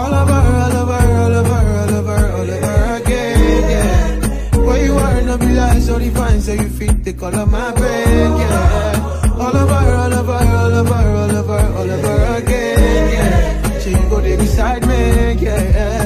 All 0.00 0.14
over, 0.14 0.32
all 0.32 0.76
over, 0.82 1.00
all 1.22 1.34
over, 1.40 1.60
all 1.78 1.94
over, 1.94 2.32
all 2.36 2.50
over 2.50 2.94
again, 3.02 3.70
yeah. 3.70 4.56
Where 4.58 4.84
you 4.84 4.94
are, 4.96 5.22
no 5.22 5.38
be 5.38 5.46
like 5.46 5.80
so 5.82 5.98
fine, 6.10 6.40
so 6.42 6.52
you 6.52 6.68
fit 6.68 7.04
the 7.04 7.12
color 7.14 7.46
my 7.46 7.72
brain, 7.72 8.36
yeah. 8.36 9.32
All 9.38 9.56
over, 9.56 9.72
all 9.72 10.14
over, 10.14 10.32
all 10.32 10.74
over, 10.74 10.94
all 10.94 11.36
over, 11.36 11.60
all 11.78 11.90
over 11.90 12.36
again, 12.36 13.12
yeah. 13.12 13.78
So 13.78 13.90
go 14.10 14.20
there 14.20 14.36
beside 14.36 14.86
me, 14.86 15.32
yeah. 15.42 16.05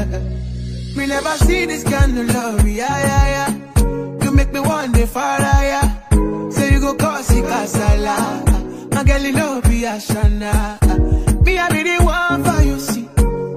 Never 1.22 1.36
see 1.44 1.66
this 1.66 1.84
kind 1.84 2.16
of 2.16 2.34
love, 2.34 2.66
yeah, 2.66 2.98
yeah, 2.98 3.26
yeah. 3.36 4.24
You 4.24 4.30
make 4.32 4.52
me 4.54 4.60
want 4.60 4.94
the 4.94 5.06
fire, 5.06 5.38
yeah. 5.40 6.48
Say 6.48 6.72
you 6.72 6.80
go 6.80 6.94
cause 6.94 7.30
it 7.30 7.44
casala. 7.44 8.90
My 8.94 9.04
girl, 9.04 9.20
you 9.20 9.32
know 9.32 9.60
be 9.60 9.84
a 9.84 9.98
shana. 9.98 10.80
Me, 11.44 11.58
I 11.58 11.68
be 11.68 11.82
the 11.82 12.02
one 12.02 12.42
for 12.42 12.62
you, 12.62 12.78
see. 12.80 13.06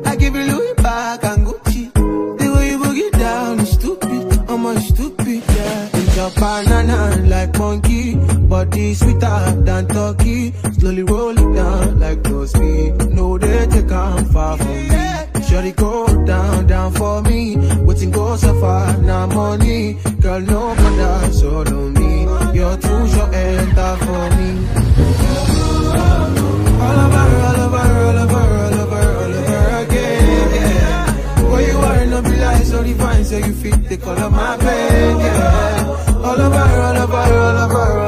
I 0.05 0.17
give 0.17 0.35
you 0.35 0.43
Louis 0.43 0.73
back 0.73 1.23
and 1.23 1.47
Gucci. 1.47 1.93
The 1.93 2.53
way 2.53 2.71
you 2.71 2.79
boogie 2.79 3.11
down 3.17 3.61
is 3.61 3.71
stupid. 3.71 4.49
I'm 4.49 4.65
a 4.65 4.81
stupid, 4.81 5.41
yeah. 5.55 5.89
It's 5.93 6.17
a 6.17 6.31
banana 6.37 7.23
like 7.29 7.57
monkey. 7.57 8.15
Body 8.49 8.93
sweeter 8.93 9.55
than 9.63 9.87
turkey. 9.87 10.51
Slowly 10.79 11.03
roll 11.03 11.29
it 11.31 11.55
down 11.55 11.97
like 12.01 12.25
no 12.25 12.45
speed. 12.45 13.09
No, 13.15 13.37
they 13.37 13.67
take 13.67 13.89
on 13.89 14.25
far 14.25 14.57
from 14.57 14.67
me. 14.67 14.99
Shorty 15.47 15.71
go 15.73 16.25
down, 16.25 16.67
down 16.67 16.91
for 16.93 17.21
me. 17.21 17.22
So 18.35 18.59
far, 18.59 18.97
now 18.97 19.27
money. 19.27 19.93
Girl, 20.19 20.41
no 20.41 20.75
bother, 20.75 21.31
solo 21.31 21.89
me. 21.89 22.23
You're 22.53 22.75
too 22.77 23.07
short, 23.07 23.31
enter 23.33 23.95
for 24.03 24.25
me. 24.37 24.49
All 26.83 26.99
over, 27.03 27.25
all 27.47 27.59
over, 27.63 27.77
all 27.77 28.17
over, 28.23 28.43
all 28.63 28.73
over, 28.81 29.03
all 29.21 29.33
over 29.39 29.85
again, 29.85 30.49
yeah. 30.55 31.41
Where 31.49 31.67
you 31.67 31.77
are, 31.77 32.05
no 32.07 32.21
be 32.23 32.35
like 32.35 32.63
so 32.65 32.83
divine, 32.83 33.23
so 33.23 33.37
you 33.37 33.53
fit 33.53 33.87
the 33.87 33.97
color 33.97 34.29
my 34.29 34.57
pain, 34.57 35.19
yeah. 35.19 35.85
All 36.23 36.41
over, 36.41 36.57
all 36.57 36.97
over, 37.03 37.15
all 37.15 37.57
over, 37.57 37.77
all 37.77 37.97
over, 37.97 38.02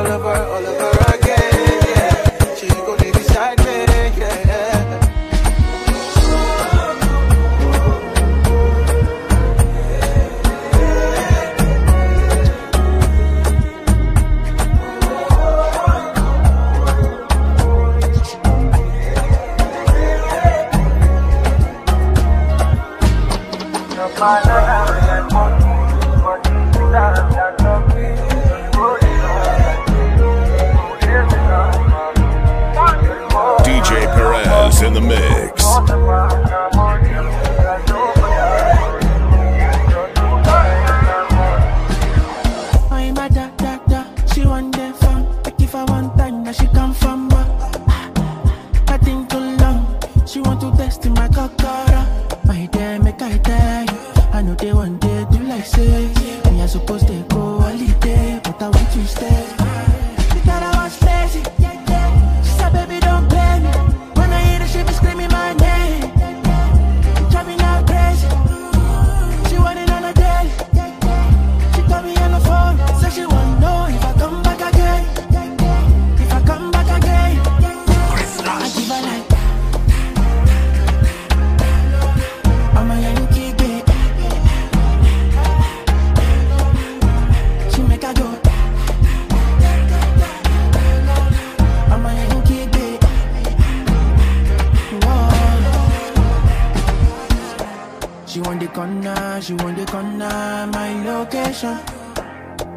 corner, 99.36 99.42
she 99.42 99.54
want 99.64 99.78
the 99.78 99.86
corner, 99.86 100.68
my 100.72 101.04
location. 101.04 101.80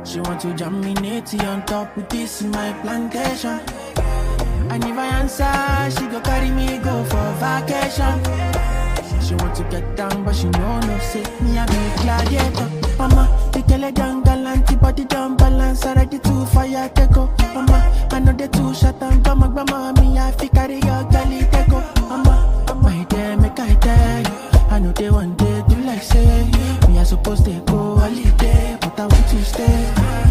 She 0.05 0.21
want 0.21 0.40
to 0.40 0.55
jam 0.55 0.81
me 0.81 0.94
on 1.40 1.64
top 1.66 1.97
with 1.97 2.09
this 2.09 2.42
in 2.42 2.51
my 2.51 2.73
plantation. 2.83 3.61
And 4.71 4.85
if 4.85 4.99
I 4.99 5.07
answer, 5.21 6.01
she 6.01 6.07
go 6.09 6.21
carry 6.21 6.51
me 6.51 6.79
go 6.79 7.05
for 7.05 7.33
vacation. 7.38 8.14
She 9.23 9.35
want 9.35 9.55
to 9.57 9.64
get 9.64 9.97
down, 9.97 10.25
but 10.25 10.35
she 10.35 10.49
know 10.49 10.81
no 10.81 10.99
say 10.99 11.23
me 11.42 11.59
I 11.59 11.66
be 11.66 12.03
gladiator. 12.03 12.68
Mama, 12.99 13.51
the 13.53 13.62
girl 13.62 13.92
down 13.92 14.23
galant, 14.23 14.81
body 14.81 15.05
down 15.05 15.37
balance, 15.37 15.85
I 15.85 15.94
ready 15.94 16.18
to 16.18 16.47
fire 16.47 16.88
take 16.94 17.12
go. 17.12 17.31
Mama, 17.55 18.09
I 18.11 18.18
know 18.21 18.33
they 18.33 18.49
too 18.49 18.75
shut 18.75 18.99
down, 18.99 19.23
but 19.23 19.35
my 19.35 19.49
grandma 19.49 19.92
me 19.92 20.18
I 20.18 20.33
fi 20.33 20.49
carry 20.49 20.77
your 20.77 21.05
galley 21.11 21.47
take 21.53 21.68
go. 21.68 21.81
Mama, 22.09 22.75
my 22.83 23.05
dear, 23.05 23.37
make 23.37 23.59
I 23.61 23.75
tell 23.75 24.21
you, 24.23 24.59
I 24.71 24.79
know 24.79 24.92
they 24.92 25.11
want 25.11 25.38
do 25.38 25.47
like 25.98 26.06
say 26.06 27.04
supposed 27.04 27.44
to 27.44 27.61
go 27.61 27.96
holiday, 27.96 28.78
but 28.80 29.00
I 29.00 29.06
want 29.06 29.28
to 29.28 29.44
stay. 29.44 30.28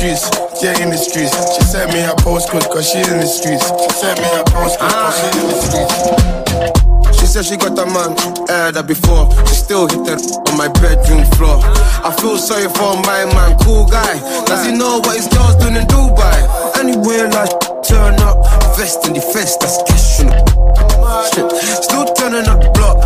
Streets, 0.00 0.32
yeah, 0.64 0.80
in 0.80 0.88
the 0.88 0.96
streets. 0.96 1.36
She 1.56 1.62
sent 1.68 1.92
me 1.92 2.00
her 2.00 2.16
postcode, 2.24 2.64
cause 2.72 2.88
she's 2.88 3.04
in 3.04 3.20
the 3.20 3.28
streets. 3.28 3.68
She 3.68 3.90
sent 4.00 4.16
me 4.16 4.28
her 4.32 4.44
postcode, 4.48 4.88
cause 4.96 5.16
she's 5.20 5.36
in 5.36 5.46
the 5.52 5.58
streets. 5.60 7.20
She 7.20 7.26
said 7.28 7.44
she 7.44 7.60
got 7.60 7.76
a 7.76 7.84
man, 7.84 8.16
heard 8.48 8.80
that 8.80 8.88
before. 8.88 9.28
She 9.44 9.60
still 9.60 9.84
hit 9.84 10.00
that 10.08 10.24
on 10.48 10.56
my 10.56 10.72
bedroom 10.80 11.28
floor. 11.36 11.60
I 12.00 12.16
feel 12.16 12.40
sorry 12.40 12.72
for 12.72 12.96
my 13.04 13.28
man, 13.28 13.60
cool 13.60 13.84
guy. 13.84 14.16
Does 14.48 14.64
he 14.64 14.72
know 14.72 15.04
what 15.04 15.20
his 15.20 15.28
girl's 15.28 15.60
doing 15.60 15.76
in 15.76 15.84
Dubai? 15.84 16.48
Anyway, 16.80 17.28
like 17.28 17.52
turn 17.84 18.16
up, 18.24 18.40
vest 18.80 19.04
in 19.04 19.12
the 19.12 19.20
vest, 19.36 19.60
that's 19.60 19.84
cash 19.84 20.24
on 20.24 20.32
the 20.32 20.40
Shit, 21.28 21.44
still 21.84 22.08
turning 22.16 22.48
up 22.48 22.56
the 22.56 22.72
block, 22.72 22.96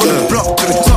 from 0.00 0.08
the 0.08 0.24
block 0.32 0.56
to 0.56 0.64
the 0.64 0.89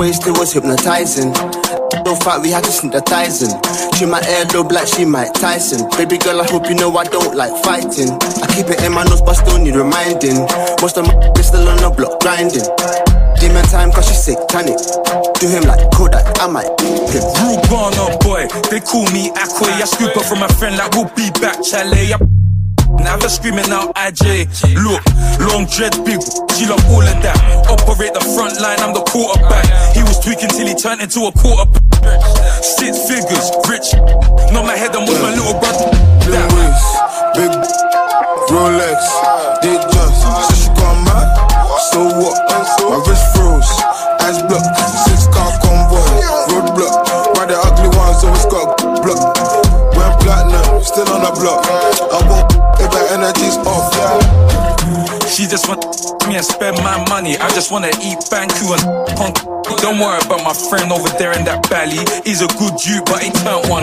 her 0.00 0.32
was 0.32 0.52
hypnotizing. 0.52 1.34
So 1.34 2.16
fat, 2.16 2.40
we 2.40 2.50
had 2.50 2.64
to 2.64 2.72
synthesize 2.72 3.42
in. 3.42 3.52
She 3.94 4.06
my 4.06 4.20
earlobe 4.20 4.72
like 4.72 4.88
she 4.88 5.04
Mike 5.04 5.34
Tyson. 5.34 5.88
Baby 5.98 6.16
girl, 6.16 6.40
I 6.40 6.44
hope 6.48 6.68
you 6.68 6.74
know 6.74 6.96
I 6.96 7.04
don't 7.04 7.36
like 7.36 7.52
fighting. 7.62 8.08
I 8.40 8.46
keep 8.48 8.66
it 8.72 8.82
in 8.82 8.92
my 8.92 9.04
nose, 9.04 9.20
but 9.20 9.34
still 9.34 9.58
need 9.58 9.76
reminding. 9.76 10.40
Most 10.80 10.96
of 10.96 11.06
my 11.06 11.12
still 11.42 11.68
on 11.68 11.76
the 11.76 11.92
block 11.92 12.18
grinding. 12.20 12.64
Demon 13.38 13.64
time, 13.68 13.92
cause 13.92 14.08
she 14.08 14.14
sick, 14.14 14.38
tonic. 14.48 14.80
Do 15.36 15.48
him 15.48 15.64
like 15.68 15.84
Kodak, 15.92 16.24
I 16.40 16.48
might. 16.48 16.64
him. 17.12 17.24
Rubana 17.36 18.16
boy, 18.24 18.48
they 18.72 18.80
call 18.80 19.04
me 19.12 19.28
Aquay. 19.36 19.68
I 19.68 19.84
scoop 19.84 20.16
up 20.16 20.24
from 20.24 20.40
my 20.40 20.48
friend 20.48 20.76
like 20.76 20.92
we'll 20.92 21.12
be 21.12 21.30
back, 21.40 21.62
chalet. 21.62 22.12
I 22.12 22.39
Never 22.98 23.28
screaming 23.28 23.70
out 23.70 23.94
IJ. 23.94 24.50
Look, 24.74 25.04
long 25.46 25.66
dreads, 25.70 25.98
big. 26.02 26.18
She 26.58 26.66
love 26.66 26.82
all 26.90 27.06
of 27.06 27.18
that. 27.22 27.38
Operate 27.70 28.14
the 28.14 28.24
front 28.34 28.58
line, 28.60 28.80
I'm 28.80 28.94
the 28.94 29.04
quarterback. 29.06 29.66
He 29.94 30.02
was 30.02 30.18
tweaking 30.18 30.50
till 30.50 30.66
he 30.66 30.74
turned 30.74 31.00
into 31.00 31.28
a 31.28 31.32
quarterback. 31.32 31.82
Six 32.62 33.06
figures, 33.06 33.46
rich. 33.70 33.94
Not 34.52 34.66
my 34.66 34.76
head, 34.76 34.96
I'm 34.96 35.06
with 35.06 35.20
my 35.22 35.30
little 35.30 35.54
brother. 35.60 35.90
Waist, 36.30 36.86
big 37.34 37.50
Rolex, 38.50 38.98
they 39.62 39.74
just 39.78 40.14
said 40.22 40.56
she 40.58 40.68
got 40.78 40.94
mad. 41.06 41.26
So 41.90 42.06
what? 42.06 42.38
My 42.86 42.98
wrist 43.06 43.26
froze, 43.34 43.70
eyes 44.22 44.42
blocked, 44.42 44.78
six 45.06 45.26
car 45.30 45.50
convoy, 45.62 46.02
roadblock. 46.50 47.34
Why 47.34 47.46
the 47.46 47.58
ugly 47.58 47.90
ones 47.98 48.22
always 48.22 48.46
got 48.46 48.78
blocked? 48.78 49.38
Went 49.96 50.20
platinum, 50.20 50.82
still 50.82 51.08
on 51.10 51.22
the 51.22 51.32
block. 51.38 51.79
Just 55.50 55.66
want 55.66 55.82
me 56.30 56.38
and 56.38 56.46
spend 56.46 56.78
my 56.78 56.94
money. 57.10 57.34
I 57.34 57.50
just 57.50 57.74
wanna 57.74 57.90
eat 58.06 58.22
banku 58.30 58.70
and 58.70 58.86
punk. 59.18 59.34
Don't 59.82 59.98
worry 59.98 60.22
about 60.22 60.46
my 60.46 60.54
friend 60.70 60.94
over 60.94 61.10
there 61.18 61.34
in 61.34 61.42
that 61.50 61.66
valley. 61.66 61.98
He's 62.22 62.38
a 62.38 62.46
good 62.54 62.78
dude, 62.78 63.02
but 63.10 63.18
he 63.18 63.34
turned 63.42 63.66
one. 63.66 63.82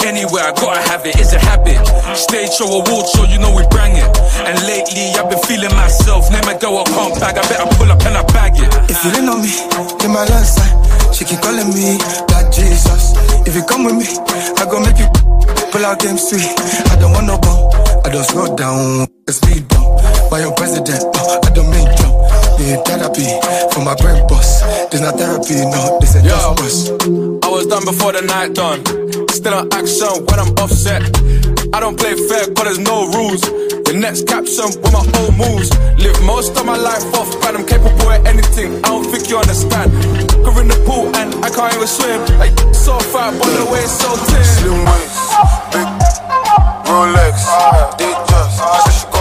Anyway, 0.00 0.40
I 0.40 0.48
gotta 0.56 0.80
have 0.88 1.04
it, 1.04 1.20
it's 1.20 1.36
a 1.36 1.40
habit. 1.44 1.76
Stage 2.16 2.56
show, 2.56 2.72
award 2.72 3.04
show, 3.12 3.28
you 3.28 3.36
know 3.36 3.52
we 3.52 3.68
bring 3.68 4.00
it. 4.00 4.08
And 4.48 4.56
lately, 4.64 5.12
I've 5.12 5.28
been 5.28 5.44
feeling 5.44 5.76
myself. 5.76 6.32
Name 6.32 6.48
a 6.48 6.56
girl, 6.56 6.80
I 6.80 6.88
can't 6.88 7.20
bag. 7.20 7.36
I 7.36 7.44
better 7.52 7.68
pull 7.76 7.92
up 7.92 8.00
and 8.08 8.16
I 8.16 8.24
bag 8.32 8.56
it. 8.56 8.72
If 8.88 9.04
you 9.04 9.12
lean 9.12 9.28
on 9.28 9.44
me, 9.44 9.52
in 10.00 10.08
my 10.08 10.24
left 10.24 10.56
side, 10.56 10.72
she 11.12 11.28
keep 11.28 11.44
calling 11.44 11.68
me 11.68 12.00
that 12.32 12.48
Jesus. 12.48 13.12
If 13.44 13.52
you 13.52 13.62
come 13.68 13.84
with 13.84 14.00
me, 14.00 14.08
I 14.56 14.64
go 14.64 14.80
make 14.80 14.96
you 14.96 15.08
pull 15.68 15.84
out 15.84 16.00
game 16.00 16.16
sweet. 16.16 16.48
I 16.88 16.96
don't 16.96 17.12
want 17.12 17.28
no 17.28 17.36
bump, 17.36 17.76
I 18.04 18.08
don't 18.08 18.24
slow 18.24 18.56
down, 18.56 19.04
a 19.28 19.32
speed 19.36 19.68
bump. 19.68 20.21
By 20.32 20.40
your 20.40 20.54
president, 20.56 21.04
oh, 21.04 21.40
I 21.44 21.50
don't 21.52 21.68
make 21.68 21.92
jump. 22.00 22.16
Need 22.56 22.80
therapy 22.88 23.28
for 23.68 23.84
my 23.84 23.92
brain 24.00 24.24
boss. 24.32 24.64
There's 24.88 25.04
not 25.04 25.20
therapy, 25.20 25.60
no, 25.60 26.00
this 26.00 26.16
is 26.16 26.24
just 26.24 26.56
bust. 26.56 26.88
I 27.44 27.48
was 27.52 27.68
done 27.68 27.84
before 27.84 28.16
the 28.16 28.24
night 28.24 28.56
done. 28.56 28.80
Still 29.28 29.52
on 29.52 29.68
action 29.76 30.24
when 30.24 30.40
I'm 30.40 30.56
offset. 30.56 31.04
I 31.76 31.80
don't 31.84 32.00
play 32.00 32.16
fair, 32.16 32.48
cause 32.56 32.64
there's 32.64 32.80
no 32.80 33.12
rules. 33.12 33.44
The 33.84 33.92
next 33.92 34.24
caption 34.24 34.72
with 34.80 34.88
my 34.96 35.04
own 35.20 35.36
moves. 35.36 35.68
Live 36.00 36.16
most 36.24 36.56
of 36.56 36.64
my 36.64 36.80
life 36.80 37.04
off 37.12 37.28
brand. 37.44 37.60
I'm 37.60 37.66
capable 37.68 38.08
of 38.08 38.24
anything. 38.24 38.80
I 38.80 38.88
don't 38.88 39.04
think 39.04 39.28
you 39.28 39.36
understand. 39.36 39.92
Go 40.32 40.56
in 40.56 40.72
the 40.72 40.80
pool 40.88 41.12
and 41.12 41.44
I 41.44 41.52
can't 41.52 41.76
even 41.76 41.84
swim. 41.84 42.24
Like 42.40 42.56
so 42.72 42.96
fat, 43.12 43.36
but 43.36 43.52
the 43.52 43.68
way 43.68 43.84
it's 43.84 44.00
so 44.00 44.08
thin. 44.32 44.48
Slim 44.48 44.80
waist, 44.80 45.12
big 45.76 45.88
Rolex, 46.88 47.36
they 48.00 48.12
just 48.32 49.12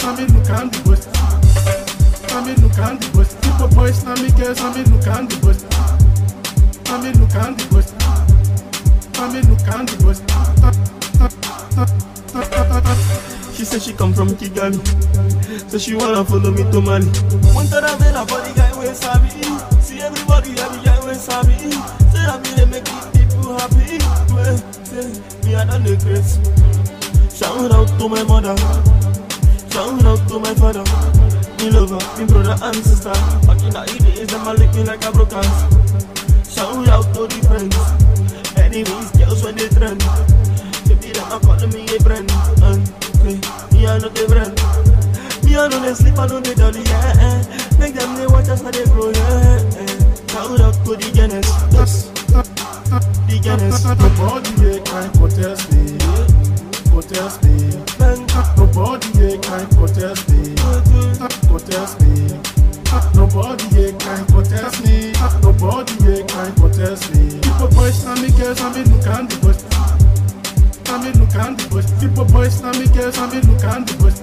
girls, 0.00 0.04
I 0.04 0.16
me 0.16 0.26
look 0.32 0.50
and 0.50 0.72
the 0.72 0.90
west. 0.90 1.08
I 2.32 2.44
me 2.44 2.54
look 2.62 2.78
and 2.78 3.00
the 3.00 3.18
west. 3.18 3.40
People 3.42 3.68
boys 3.68 4.04
na 4.04 4.14
me 4.16 4.30
girls, 4.32 4.60
I 4.60 4.74
me 4.74 4.82
look 4.84 5.06
and 5.06 5.30
the 5.30 5.46
west. 5.46 5.66
I 6.86 7.00
me 7.02 7.12
look 7.12 7.34
and 7.34 7.58
the 7.58 7.74
west. 7.74 7.94
I 9.18 9.32
me 9.32 9.40
look 9.42 9.68
and 9.68 9.88
the 9.88 10.06
west. 10.06 10.24
She 13.56 13.64
said 13.64 13.82
she 13.82 13.92
come 13.92 14.14
from 14.14 14.28
Kigali, 14.30 14.80
so 15.70 15.78
she 15.78 15.94
wanna 15.94 16.24
follow 16.24 16.50
me 16.50 16.62
to 16.72 16.80
Mali. 16.80 17.06
One 17.52 17.66
time 17.66 17.84
I 17.84 17.96
been 17.98 18.16
a 18.16 18.24
body 18.24 18.52
guy 18.54 18.72
with 18.78 18.96
Sabi. 18.96 19.28
See 19.82 20.00
everybody, 20.00 20.58
every 20.58 20.82
guy 20.82 20.98
with 21.04 21.20
Sabi. 21.20 21.70
Say 22.10 22.24
I 22.24 22.40
mean 22.40 22.56
they 22.56 22.64
make 22.66 22.84
people 23.12 23.58
happy. 23.58 23.98
Well, 24.32 24.56
say 24.84 25.12
me 25.44 25.54
I 25.54 25.64
the 25.78 25.96
grace. 26.00 26.38
Shout 27.36 27.72
out 27.72 27.88
to 27.98 28.08
my 28.08 28.22
mother, 28.24 28.54
out 29.76 30.28
to 30.28 30.38
my 30.38 30.54
father. 30.54 30.84
Me 31.58 31.70
lover, 31.70 31.98
me 32.18 32.26
brother 32.26 32.56
and 32.62 32.76
sister. 32.76 33.12
Back 33.46 33.62
in 33.62 33.70
the 33.70 33.84
days, 34.14 34.26
them 34.28 34.46
a 34.46 34.52
lick 34.54 34.74
me 34.74 34.84
like 34.84 35.04
a 35.04 35.12
broken. 35.12 35.42
Shout 36.44 36.88
out 36.88 37.06
to 37.14 37.26
the 37.26 37.38
friends, 37.46 37.76
enemies, 38.58 39.10
girls 39.12 39.44
when 39.44 39.56
they 39.56 39.68
trend. 39.68 40.00
Baby, 40.88 41.12
them 41.12 41.32
a 41.32 41.38
calling 41.40 41.70
me 41.70 41.84
a 41.84 41.98
friend. 42.00 42.30
And 42.62 42.82
me, 43.24 43.34
me 43.72 43.86
I 43.86 43.98
not 43.98 44.18
a 44.18 44.28
friend. 44.28 44.54
Me 45.44 45.56
I 45.56 45.68
don't 45.68 45.94
sleep, 45.94 46.18
I 46.18 46.26
don't 46.26 46.44
dolly, 46.56 46.82
yeah. 46.82 47.14
eh. 47.20 47.78
Make 47.78 47.94
them 47.94 48.14
they 48.16 48.26
watch 48.26 48.48
us 48.48 48.62
how 48.62 48.70
they 48.70 48.84
grow, 48.86 49.10
yeah. 49.10 49.62
eh. 49.76 50.26
Shout 50.28 50.60
out 50.60 50.74
to 50.84 50.96
the 50.96 51.10
Guinness, 51.14 51.48
yes. 51.72 52.10
The 53.28 53.38
Guinness. 53.42 53.84
Nobody 53.84 54.50
here 54.60 54.80
can 54.82 55.10
contest 55.12 55.72
me, 55.72 55.98
contest 56.90 57.42
me. 57.44 57.89
Nobody 58.56 59.06
here 59.18 59.38
can 59.38 59.66
contest 59.70 60.30
me, 60.30 60.54
contest 61.48 62.00
me. 62.00 62.40
Nobody 63.14 63.64
can 63.98 64.26
contest 64.26 64.84
me. 64.84 65.12
Nobody 65.42 65.96
can 65.98 66.54
contest 66.54 67.14
me. 67.14 67.40
People 67.40 67.68
boys 67.68 68.04
na 68.04 68.14
me 68.16 68.30
girls, 68.30 68.60
I 68.60 68.72
me 68.72 68.82
look 68.84 69.06
and 69.06 69.30
the 69.30 69.46
west. 69.46 69.66
I 70.88 71.02
me 71.02 71.10
look 71.18 71.34
and 71.34 71.58
the 71.58 71.74
west. 71.74 72.00
People 72.00 72.24
boys 72.24 72.62
na 72.62 72.72
me 72.72 72.86
girls, 72.88 73.18
I 73.18 73.26
me 73.26 73.40
look 73.40 73.64
and 73.64 73.86
the 73.88 74.04
west. 74.04 74.22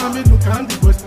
I 0.00 0.12
me 0.12 0.22
look 0.30 0.46
and 0.46 0.70
the 0.70 0.76
west. 0.86 1.04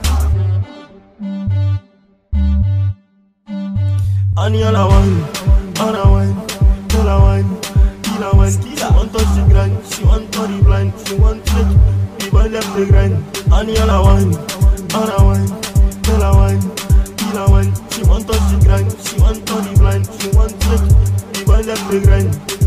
Annie 4.37 4.63
all 4.63 4.75
I 4.75 4.85
want, 4.85 5.79
all 5.79 5.95
I 5.95 6.09
want, 6.09 6.95
all 6.95 7.07
I 7.07 7.76
kill 8.17 8.25
I 8.25 8.35
want. 8.35 8.63
She 8.63 8.83
want 8.83 9.13
touch 9.13 9.35
the 9.35 9.45
grind, 9.47 9.85
she 9.93 10.03
want 10.03 10.31
to 10.33 10.39
the 10.41 10.63
blind, 10.63 10.93
she 11.05 11.15
want 11.15 11.45
make 11.53 12.19
the 12.19 12.31
boy 12.31 12.47
left 12.47 12.75
the 12.75 12.85
grind. 12.85 13.13
Annie 13.53 13.77
all 13.77 13.89
I 13.89 13.99
want, 14.01 14.35
all 14.95 15.09
I 15.09 15.23
want, 15.23 16.09
all 16.09 16.23
I 16.23 16.31
want, 16.31 16.77
kill 17.17 17.37
I 17.37 17.49
want. 17.49 17.93
She 17.93 18.03
want 18.03 18.27
touch 18.27 18.45
the 18.51 18.59
grind, 18.63 18.91
she 19.05 19.19
want 19.19 19.47
to 19.47 19.53
the 19.53 19.75
blind, 19.77 20.05
she 20.19 20.29
want 20.35 20.53
make 20.67 20.85
the 21.33 21.43
boy 21.45 21.61
left 21.61 21.91
the 21.91 21.99
grind. 21.99 22.66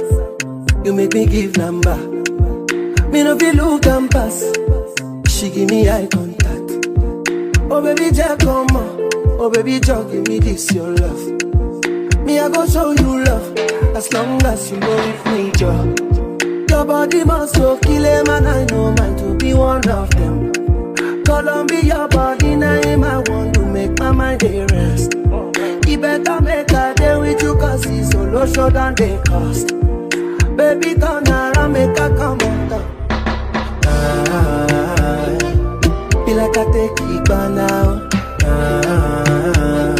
You 0.83 0.93
make 0.93 1.13
me 1.13 1.25
give 1.25 1.57
number. 1.57 1.95
Me 3.09 3.23
no 3.23 3.37
feel 3.37 3.53
look 3.55 3.85
and 3.85 4.09
pass. 4.09 4.41
She 5.27 5.49
give 5.51 5.69
me 5.69 5.89
eye 5.89 6.07
contact. 6.07 6.87
Oh 7.71 7.81
baby, 7.83 8.11
Jack, 8.11 8.39
come 8.39 8.67
on. 8.75 9.09
Oh 9.39 9.49
baby, 9.49 9.79
Jack, 9.79 10.09
give 10.11 10.27
me 10.27 10.39
this 10.39 10.71
your 10.73 10.89
love. 10.89 11.21
Me 12.25 12.39
I 12.39 12.49
go 12.49 12.65
show 12.67 12.91
you 12.91 13.23
love 13.23 13.57
as 13.95 14.11
long 14.13 14.41
as 14.43 14.71
you 14.71 14.77
know 14.77 14.95
with 14.95 15.25
me, 15.27 15.51
Joe. 15.51 15.95
Your 16.69 16.85
body 16.85 17.23
must 17.23 17.55
go 17.55 17.77
kill 17.77 18.03
him 18.03 18.27
and 18.29 18.47
I 18.47 18.65
know 18.65 18.91
mine 18.93 19.15
to 19.17 19.35
be 19.35 19.53
one 19.53 19.87
of 19.89 20.09
them. 20.11 20.51
Columbia, 21.23 21.81
your 21.83 22.07
body 22.07 22.55
name 22.55 23.03
I 23.03 23.17
want 23.27 23.53
to 23.55 23.61
make 23.65 23.99
my 23.99 24.11
mind 24.11 24.39
dey 24.41 24.65
rest. 24.65 25.13
You 25.87 25.97
better 25.99 26.41
make 26.41 26.71
a 26.71 26.93
day 26.95 27.17
with 27.17 27.41
you 27.43 27.55
cause 27.55 27.85
it's 27.85 28.11
solo 28.11 28.45
show 28.47 28.69
than 28.69 28.95
they 28.95 29.17
cost. 29.27 29.73
Baby, 30.61 30.93
turn 30.93 31.27
around, 31.27 31.73
make 31.73 31.97
a 31.97 32.07
come 32.15 32.37
on. 32.37 32.71
Ah, 33.87 35.25
be 36.23 36.35
like 36.35 36.55
I 36.55 36.65
take 36.71 37.01
it 37.01 37.27
by 37.27 37.47
now. 37.49 38.07
Ah, 38.45 39.95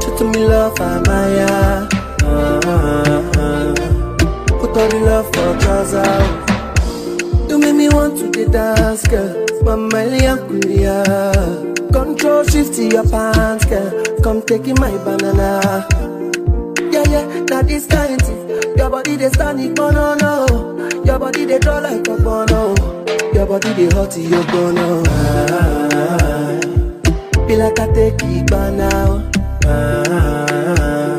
show 0.00 0.16
to 0.16 0.24
me 0.30 0.46
love, 0.46 0.76
Amaya. 0.76 1.88
Ah, 2.22 3.74
put 4.60 4.76
all 4.78 4.88
the 4.88 4.98
love 5.04 5.26
for 5.34 5.58
trousers. 5.58 6.45
You 7.56 7.62
make 7.62 7.74
me 7.74 7.88
want 7.88 8.18
to 8.18 8.28
the 8.28 8.44
dance, 8.50 9.06
girl. 9.08 9.32
Mama 9.64 10.04
Kulia. 10.44 11.02
Control 11.90 12.44
shift 12.44 12.74
to 12.74 12.84
your 12.84 13.08
pants, 13.08 13.64
girl. 13.64 14.04
Come 14.22 14.42
taking 14.42 14.74
my 14.74 14.90
banana. 15.02 15.88
Yeah, 16.92 17.04
yeah, 17.08 17.24
now 17.48 17.62
this 17.62 17.86
kind. 17.86 18.20
Your 18.76 18.90
body 18.90 19.16
they 19.16 19.30
stand 19.30 19.60
it, 19.60 19.74
no, 19.78 19.88
no. 19.90 21.02
Your 21.06 21.18
body 21.18 21.46
they 21.46 21.58
draw 21.58 21.78
like 21.78 22.06
a 22.06 22.18
bono. 22.18 22.74
Your 23.32 23.46
body 23.46 23.72
they 23.72 23.88
hot, 23.88 24.14
you 24.18 24.42
bono. 24.52 25.02
Ah, 25.08 26.60
be 27.48 27.56
like 27.56 27.80
I 27.80 27.86
take 27.94 28.22
it 28.22 28.50
by 28.50 28.68
now. 28.68 29.30
Ah, 29.64 31.16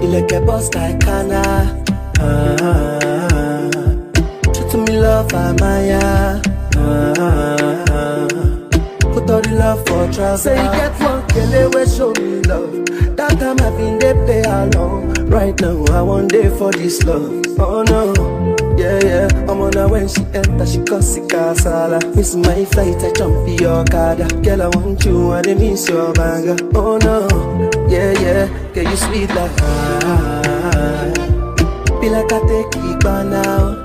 you 0.00 0.08
like 0.08 0.32
a 0.32 0.40
boss 0.40 0.72
like 0.72 1.06
Anna. 1.06 1.84
Ah, 2.20 2.71
love. 5.30 6.42
Ah, 6.76 8.26
put 9.12 9.30
all 9.30 9.40
the 9.40 9.54
love 9.58 9.86
for 9.86 10.10
trust. 10.12 10.44
Say 10.44 10.56
you 10.56 10.70
get 10.72 10.98
one 11.00 11.26
kele 11.28 11.68
we 11.70 11.86
show 11.86 12.12
me 12.14 12.40
love. 12.42 12.84
That 13.16 13.38
time 13.38 13.60
I 13.60 13.70
been 13.76 13.98
they 13.98 14.14
play 14.24 14.42
along. 14.42 15.14
Right 15.28 15.58
now 15.60 15.84
I 15.92 16.02
want 16.02 16.30
day 16.32 16.48
for 16.58 16.72
this 16.72 17.02
love. 17.04 17.42
Oh 17.58 17.82
no, 17.84 18.12
yeah 18.76 18.98
yeah. 19.04 19.28
I'm 19.50 19.60
on 19.60 19.72
her 19.74 19.88
when 19.88 20.08
she 20.08 20.22
enter, 20.34 20.66
she 20.66 20.82
cause 20.84 21.16
it 21.16 21.28
casala. 21.28 22.00
Miss 22.16 22.34
my 22.34 22.64
flight, 22.66 23.02
I 23.02 23.12
jump 23.12 23.46
in 23.48 23.58
your 23.58 23.84
car. 23.84 24.16
Girl 24.16 24.62
I 24.62 24.68
want 24.68 25.04
you, 25.04 25.32
I 25.32 25.42
dey 25.42 25.54
miss 25.54 25.88
your 25.88 26.12
banger. 26.14 26.56
Oh 26.74 26.98
no, 26.98 27.28
yeah 27.88 28.12
yeah. 28.20 28.48
Girl 28.74 28.84
you 28.90 28.96
sweet 28.96 29.28
like 29.30 29.50
ah. 29.60 31.12
Be 32.00 32.10
like 32.10 32.32
I 32.32 32.40
take 32.48 32.74
it 32.76 33.04
by 33.04 33.22
now. 33.22 33.84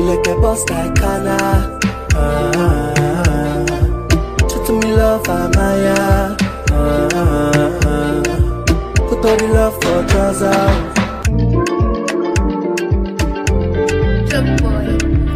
You 0.00 0.06
like 0.06 0.26
a 0.28 0.34
boss 0.40 0.64
like 0.70 0.98
Anna. 1.02 1.78
Ah, 2.14 2.94
me 4.70 4.92
love, 4.94 5.24
Amaya. 5.24 6.36
Ah, 6.72 8.22
put 8.96 9.24
all 9.28 9.36
the 9.36 9.46
love 9.52 9.76
for. 9.82 10.00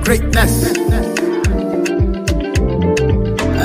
Greatness. 0.03 0.55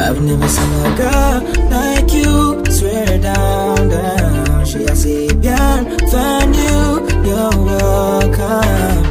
I've 0.04 0.22
never 0.22 0.50
seen 0.50 0.74
a 0.84 0.92
girl 1.00 1.38
like 1.70 2.12
you. 2.12 2.62
Swear 2.70 3.20
down, 3.20 3.88
down. 3.88 4.66
She 4.66 4.84
a 4.84 4.92
Sabian, 4.92 5.82
find 6.12 6.54
you. 6.54 6.80
You're 7.24 7.56
welcome. 7.64 9.09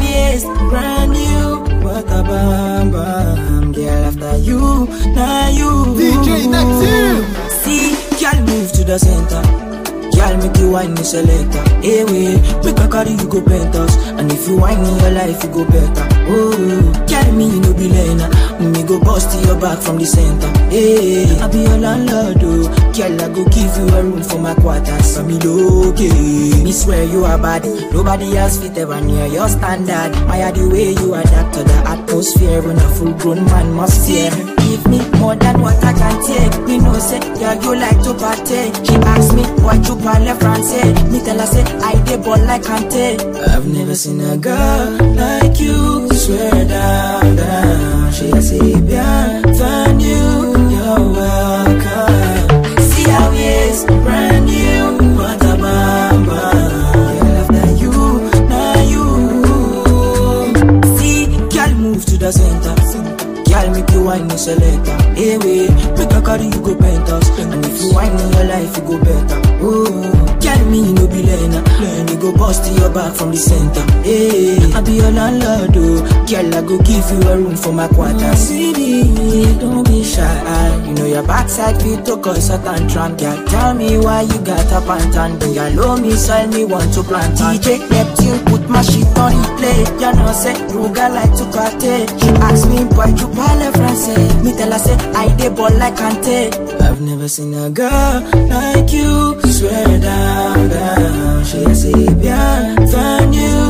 He 0.00 0.12
is, 0.34 0.44
brand 0.70 1.12
new. 1.12 1.82
What 1.84 2.04
a 2.04 2.22
bam 2.22 2.90
bam. 2.92 3.72
Girl, 3.72 4.04
after 4.04 4.36
you, 4.38 4.86
now 5.14 5.48
you. 5.48 5.70
DJ 5.98 6.48
Next 6.50 7.52
See, 7.62 7.94
girl, 8.20 8.40
move 8.46 8.72
to 8.72 8.84
the 8.84 8.98
center. 8.98 9.61
Make 10.42 10.58
you 10.58 10.70
wine 10.72 10.94
me 10.94 11.02
selector. 11.04 11.62
Hey, 11.82 12.00
eh, 12.00 12.04
wait, 12.04 12.64
make 12.64 12.78
a 12.78 12.88
carry 12.88 13.12
you 13.12 13.28
go 13.28 13.40
penthouse. 13.40 13.96
And 14.18 14.32
if 14.32 14.48
you 14.48 14.56
wine 14.58 14.78
in 14.84 14.98
your 14.98 15.10
life, 15.12 15.42
you 15.44 15.50
go 15.50 15.64
better. 15.64 16.08
Oh, 16.34 17.04
carry 17.06 17.30
me, 17.30 17.46
you 17.46 17.60
no 17.60 17.72
be 17.74 17.88
lena. 17.88 18.26
Me 18.58 18.82
go 18.82 18.98
bust 18.98 19.30
your 19.46 19.60
back 19.60 19.78
from 19.78 19.98
the 19.98 20.04
center. 20.06 20.48
Hey, 20.68 21.38
I 21.38 21.46
be 21.46 21.58
your 21.58 21.78
landlord, 21.78 22.42
oh. 22.42 22.92
Girl, 22.92 23.22
I 23.22 23.28
go 23.28 23.44
give 23.54 23.76
you 23.76 23.88
a 23.94 24.02
room 24.02 24.22
for 24.22 24.38
my 24.40 24.54
quarters. 24.56 25.16
I'm 25.16 25.30
okay. 25.30 26.62
Me 26.64 26.72
swear 26.72 27.04
you 27.04 27.24
are 27.24 27.38
bad. 27.38 27.64
Nobody 27.92 28.36
else 28.36 28.58
fit 28.58 28.76
ever 28.78 29.00
near 29.00 29.26
your 29.26 29.48
standard. 29.48 30.10
My 30.26 30.50
the 30.50 30.68
way 30.68 30.90
you 30.90 31.14
adapt 31.14 31.54
to 31.54 31.62
the 31.62 31.74
atmosphere 31.88 32.62
when 32.62 32.78
a 32.78 32.88
full 32.94 33.12
grown 33.14 33.44
man 33.44 33.72
must 33.74 34.06
fear. 34.08 34.41
Me 34.92 34.98
more 35.20 35.34
than 35.36 35.56
what 35.62 35.82
I 35.82 35.92
can 36.00 36.16
take. 36.28 36.54
Me 36.68 36.78
know 36.78 36.98
say, 36.98 37.18
yeah, 37.40 37.54
you 37.62 37.72
like 37.84 38.00
to 38.04 38.12
party. 38.22 38.60
She 38.86 38.94
ask 39.12 39.34
me 39.34 39.42
what 39.64 39.80
you 39.88 39.96
parle 40.04 40.32
français. 40.42 40.92
Me 41.10 41.18
tell 41.24 41.38
her 41.38 41.46
say, 41.46 41.64
I 41.88 41.92
dey 42.04 42.16
ball 42.24 42.38
like 42.50 42.62
Kante. 42.62 43.06
I've 43.48 43.66
never 43.66 43.94
seen 43.94 44.20
a 44.20 44.36
girl 44.36 44.90
like 45.22 45.58
you. 45.60 46.08
Swear 46.22 46.64
down, 46.66 47.36
down. 47.36 48.12
She 48.12 48.30
say, 48.48 48.80
bien, 48.80 49.42
find 49.58 50.02
you. 50.02 50.52
You're 50.72 51.12
welcome. 51.16 51.51
Selector. 64.42 64.96
Hey, 65.14 65.38
wait, 65.38 65.70
make 65.96 66.10
a 66.10 66.20
carry 66.20 66.46
you 66.46 66.60
go 66.60 66.74
penthouse. 66.76 67.28
And 67.38 67.64
if 67.64 67.80
you 67.80 67.94
wine 67.94 68.10
in 68.10 68.32
your 68.32 68.44
life, 68.44 68.76
you 68.76 68.82
go 68.82 68.98
better. 68.98 69.51
Oh, 69.64 69.84
girl, 70.42 70.64
me 70.70 70.78
you 70.88 70.92
no 70.94 71.06
be 71.06 71.22
learner. 71.22 71.62
Learn 71.80 72.08
you 72.08 72.16
go 72.18 72.32
bust 72.36 72.66
your 72.78 72.90
back 72.90 73.14
from 73.14 73.30
the 73.30 73.36
center. 73.36 73.80
Eh, 74.04 74.58
hey, 74.58 74.72
I 74.74 74.80
be 74.80 74.92
your 74.98 75.10
landlord, 75.12 75.70
oh. 75.76 76.02
Girl, 76.26 76.54
I 76.54 76.62
go 76.62 76.78
give 76.82 77.06
you 77.10 77.20
a 77.30 77.36
room 77.38 77.56
for 77.56 77.72
my 77.72 77.86
quarters. 77.88 78.38
CD, 78.38 79.58
don't 79.60 79.86
be 79.86 80.02
shy. 80.02 80.86
You 80.86 80.94
know 80.94 81.06
your 81.06 81.22
backside 81.22 81.80
fit 81.80 82.04
to 82.06 82.16
cause 82.18 82.50
a 82.50 82.58
tantrum. 82.58 83.16
Girl, 83.16 83.38
tell 83.46 83.74
me 83.74 83.98
why 83.98 84.22
you 84.22 84.38
got 84.42 84.66
a 84.72 84.80
pantan. 84.82 85.38
Bring 85.38 85.54
your 85.54 85.70
low 85.70 85.96
missile, 85.96 86.48
me 86.48 86.64
want 86.64 86.92
to 86.94 87.02
plant. 87.04 87.38
DJ 87.38 87.78
Neptune, 87.90 88.44
put 88.46 88.68
my 88.68 88.82
shit 88.82 89.06
on 89.18 89.32
replay. 89.32 89.78
You 90.02 90.10
know, 90.18 90.32
say, 90.32 90.54
Ruga 90.74 91.06
like 91.14 91.32
to 91.38 91.44
party. 91.54 92.06
She 92.18 92.28
ask 92.42 92.66
me, 92.68 92.82
boy, 92.90 93.14
you 93.14 93.28
parle 93.30 93.70
français. 93.78 94.42
Me 94.44 94.52
tell 94.56 94.72
her, 94.72 94.78
say, 94.78 94.94
I 95.14 95.28
dey 95.36 95.50
ball 95.50 95.70
like 95.78 95.94
Kante. 95.94 96.50
I've 96.82 97.00
never 97.00 97.28
seen 97.28 97.54
a 97.54 97.70
girl 97.70 98.20
like 98.48 98.92
you. 98.92 99.38
Swear 99.52 99.98
down, 99.98 100.68
down. 100.70 101.44
She 101.44 101.58
a 101.58 101.74
say, 101.74 102.14
bien, 102.14 102.88
find 102.88 103.34
you. 103.34 103.61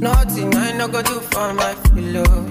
Nothing 0.00 0.54
I 0.54 0.72
no 0.72 0.86
go 0.86 1.02
do 1.02 1.18
for 1.18 1.52
my 1.54 1.74
pillow. 1.92 2.42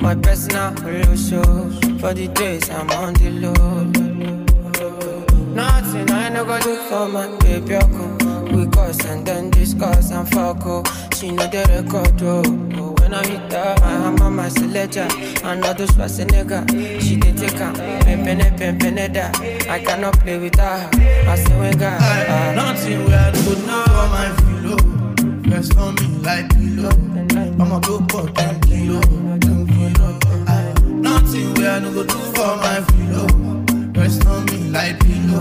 My 0.00 0.14
personal 0.14 0.74
show 1.16 1.70
for 1.98 2.14
the 2.14 2.28
days 2.34 2.70
I'm 2.70 2.88
on 2.92 3.12
the 3.14 3.30
low. 3.30 3.84
Nothing 5.52 6.10
I 6.10 6.30
no 6.30 6.46
go 6.46 6.58
do 6.60 6.76
for 6.88 7.06
my 7.08 7.26
baby. 7.40 7.76
We 8.54 8.66
cuss 8.70 9.04
and 9.04 9.26
then 9.26 9.50
discuss 9.50 10.12
and 10.12 10.26
fuck 10.30 10.64
oh. 10.64 10.82
She 11.14 11.30
know 11.30 11.46
the 11.46 11.64
record 11.68 12.22
oh. 12.22 12.94
When 13.00 13.12
I 13.12 13.26
hit 13.26 13.52
her, 13.52 13.74
my 13.80 14.10
mama 14.10 14.48
selector, 14.48 15.06
and 15.44 15.62
all 15.62 15.74
those 15.74 15.94
was 15.98 16.18
a 16.20 16.24
nigga. 16.24 16.66
She 17.02 17.16
did 17.16 17.36
take 17.36 17.58
her, 17.58 17.72
pen 17.74 18.24
pen 18.24 18.56
pen 18.56 18.78
pen. 18.78 19.16
I 19.68 19.78
cannot 19.84 20.18
play 20.20 20.38
with 20.38 20.56
her. 20.56 20.88
I 20.94 21.36
say 21.36 21.60
we 21.60 21.76
got 21.76 22.00
ah. 22.00 22.52
nothing 22.56 23.04
we 23.04 23.12
are 23.12 23.30
do 23.30 23.40
for 23.40 23.66
My 23.66 24.53
Rest 25.50 25.76
on 25.78 25.94
me 25.96 26.06
like 26.22 26.48
pillow. 26.50 26.90
I'ma 27.60 27.78
go 27.80 27.98
for 28.10 28.28
10 28.30 28.60
kilo, 28.62 29.00
10 29.00 29.66
kilo. 29.66 30.18
I, 30.46 30.72
nothing 30.88 31.54
we 31.54 31.66
I 31.66 31.78
no 31.80 31.92
go 31.92 32.02
do 32.04 32.18
for 32.34 32.56
my 32.56 32.84
pillow. 32.88 33.26
Rest 33.94 34.26
on 34.26 34.44
me 34.46 34.68
like 34.70 34.98
pillow. 35.00 35.40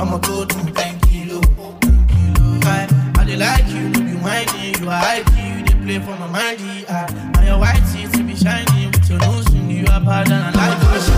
I'ma 0.00 0.18
go 0.18 0.44
do 0.44 0.70
10 0.70 1.00
kilo, 1.00 1.40
10 1.40 2.06
kilo. 2.08 2.60
I, 2.64 3.12
I 3.18 3.24
dey 3.24 3.36
like 3.36 3.66
you, 3.68 3.82
you 3.88 3.90
be 3.92 4.14
whiny, 4.22 4.74
you 4.80 4.88
are 4.88 4.98
hype, 4.98 5.26
you 5.36 5.64
dey 5.64 5.74
play 5.84 5.98
for 5.98 6.16
my 6.18 6.26
mind. 6.28 6.60
I, 6.88 7.06
and 7.38 7.46
your 7.46 7.58
white 7.58 7.82
teeth 7.92 8.12
to 8.12 8.22
be 8.22 8.34
shiny 8.36 8.86
with 8.86 9.08
your 9.10 9.18
nose, 9.20 9.52
you 9.54 9.84
are 9.92 10.00
bad 10.00 10.30
and 10.30 10.56
I 10.56 10.68
like 10.70 10.82
you. 11.08 11.13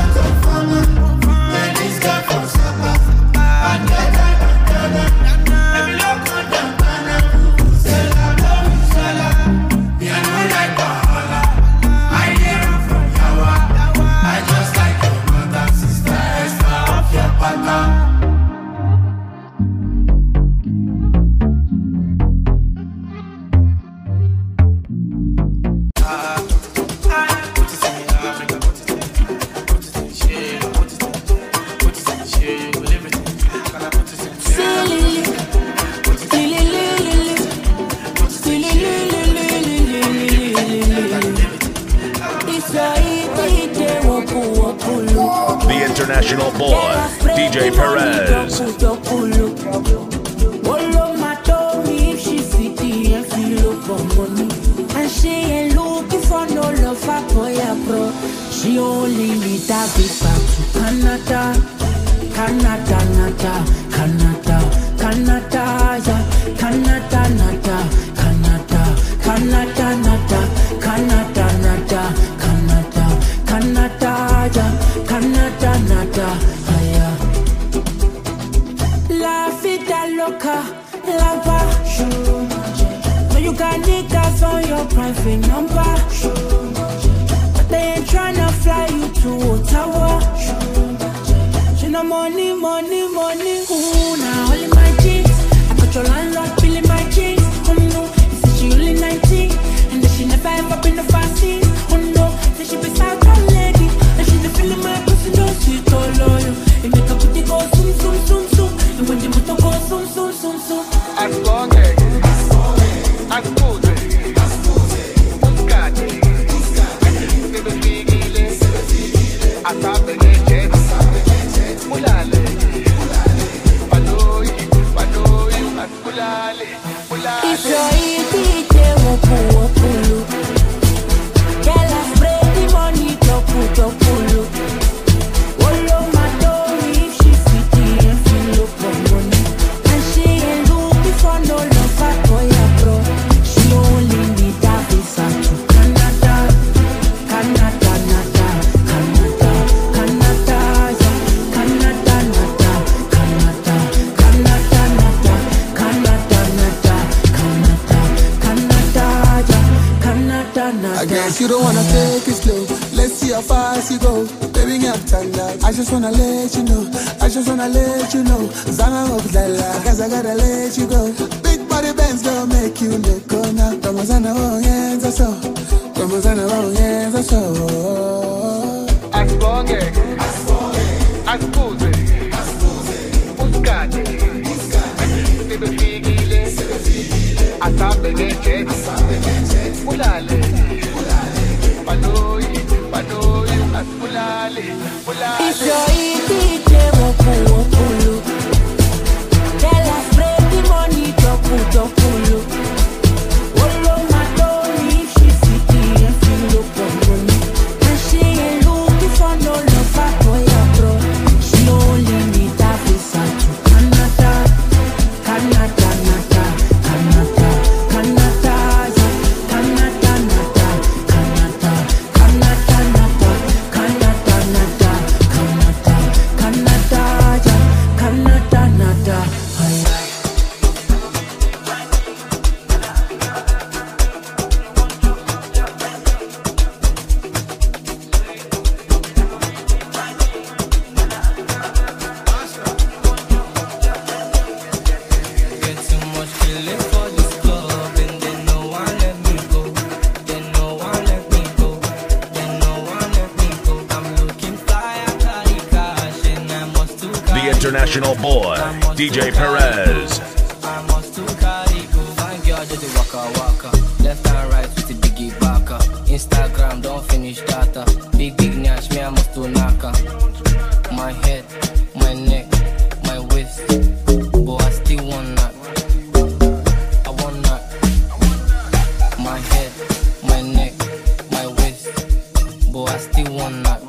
but 282.76 282.90
I 282.90 282.98
still 282.98 283.32
want 283.32 283.64
that. 283.64 283.80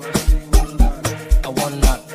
I 1.44 1.50
want 1.50 1.82
that. 1.82 2.07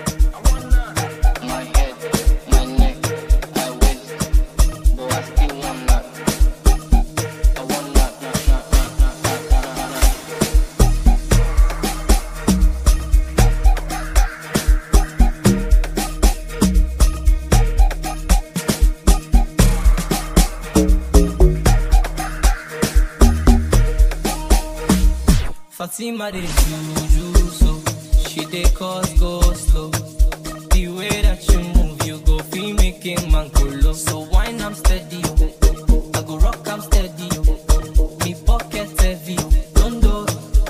Juju 26.02 27.32
so 27.50 27.80
she 28.26 28.44
they 28.46 28.64
cause 28.74 29.08
go 29.20 29.40
slow. 29.52 29.88
Oh. 29.94 30.68
The 30.72 30.88
way 30.88 31.22
that 31.22 31.48
you 31.48 31.60
move, 31.60 32.04
you 32.04 32.18
go 32.26 32.38
feel 32.38 32.74
making 32.74 33.30
man 33.30 33.48
colo. 33.50 33.92
So 33.92 34.26
wine 34.32 34.60
I'm 34.60 34.74
steady, 34.74 35.22
oh. 35.24 36.10
I 36.16 36.22
go 36.22 36.38
rock 36.38 36.66
I'm 36.66 36.80
steady. 36.80 37.28
Oh. 37.46 38.18
Me 38.24 38.34
pocket 38.44 39.00
heavy, 39.00 39.36
don't 39.74 40.00
do. 40.00 40.26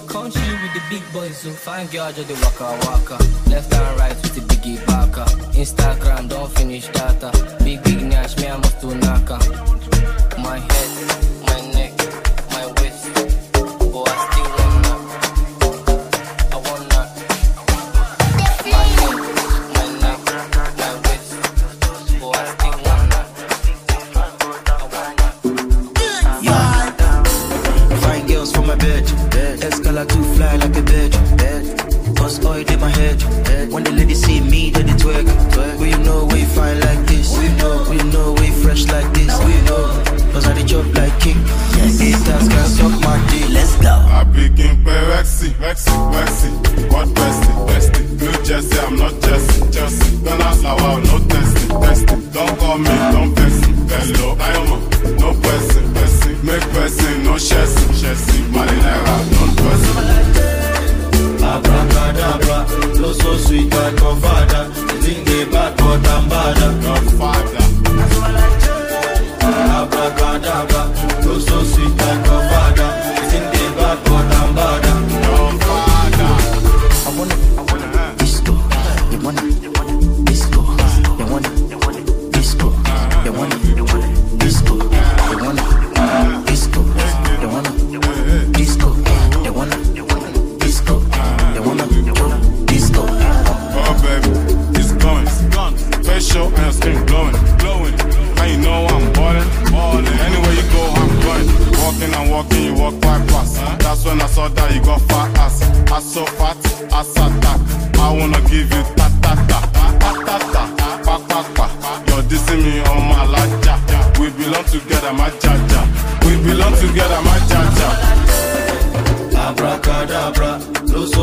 Come 0.06 0.26
with 0.26 0.74
the 0.74 0.82
big 0.90 1.02
boys, 1.14 1.38
so 1.38 1.50
fine 1.50 1.86
girl 1.86 2.12
just 2.12 2.28
the 2.28 2.34
waka 2.34 2.86
waka. 2.86 3.31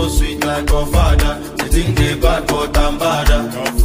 sweet 0.10 0.43
like 0.43 0.70
a 0.70 0.86
father. 0.86 1.39
They 1.57 1.68
think 1.68 1.97
they 1.97 2.16
bad, 2.20 2.47
but 2.47 2.78
I'm 2.78 2.97
badder. 2.97 3.79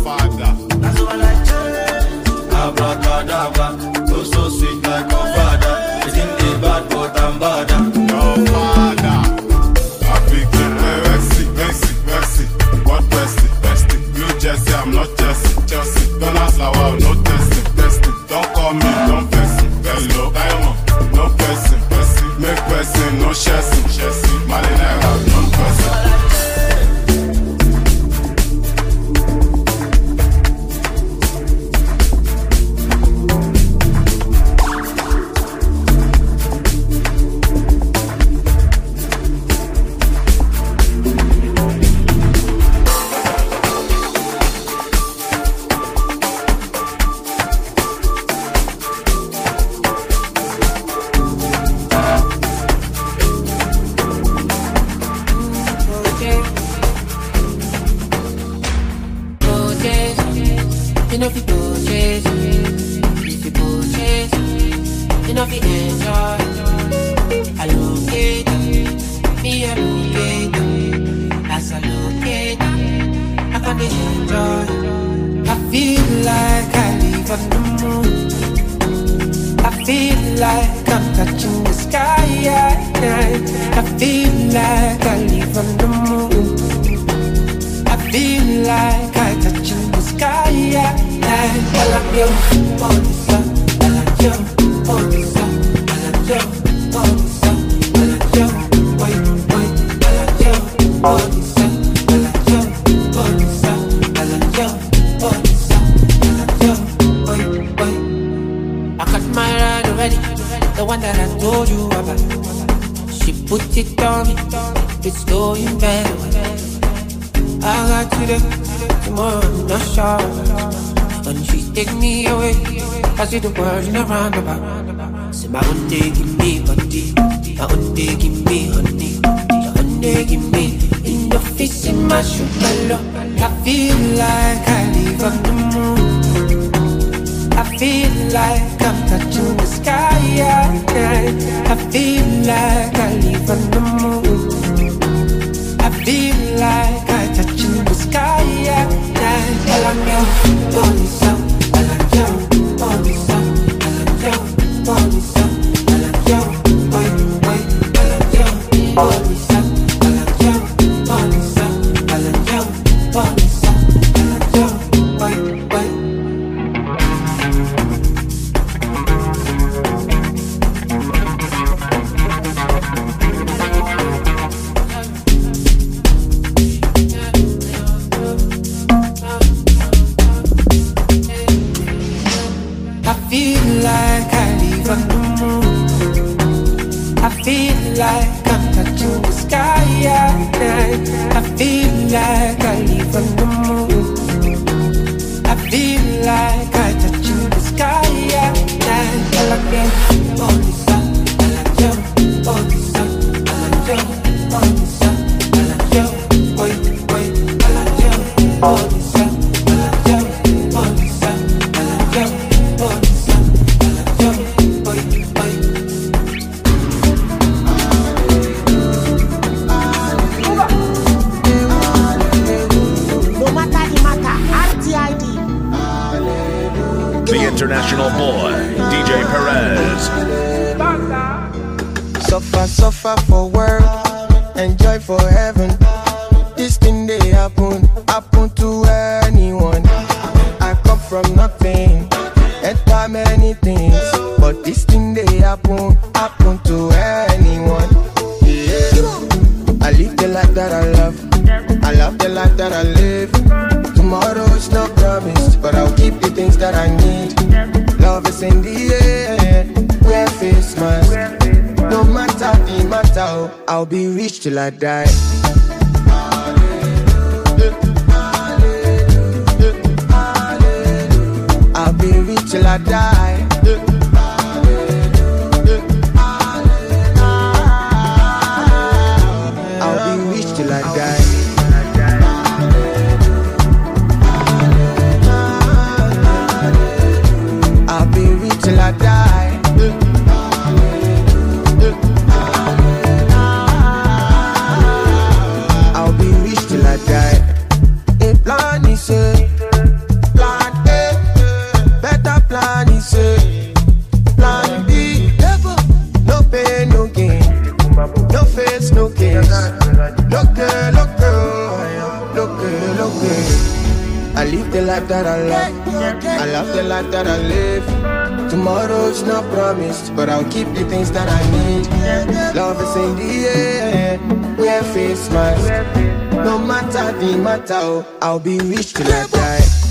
Be 328.58 328.64
rich 328.66 328.92
till 328.92 329.06
I 329.08 329.26
die. 329.26 329.83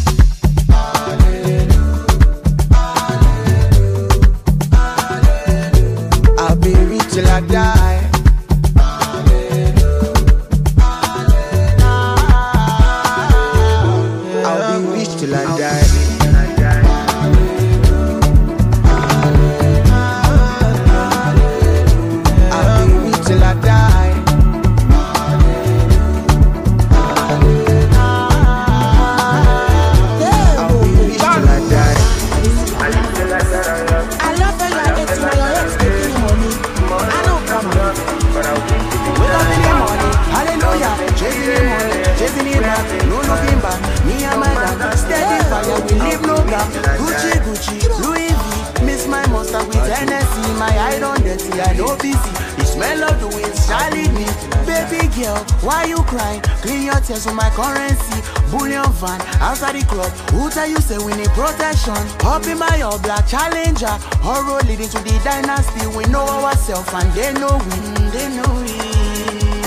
nation. 61.88 62.26
Up 62.26 62.46
in 62.48 62.58
my 62.58 62.82
old 62.82 63.02
black 63.04 63.28
challenger. 63.28 63.96
Horror 64.22 64.62
leading 64.64 64.90
to 64.90 65.00
the 65.00 65.20
dynasty. 65.24 65.88
We 65.88 66.06
know 66.06 66.26
ourselves 66.26 66.90
and 66.94 67.12
they 67.14 67.34
know 67.34 67.58
we, 67.58 68.10
they 68.12 68.30
know 68.36 68.50
we. 68.62 68.74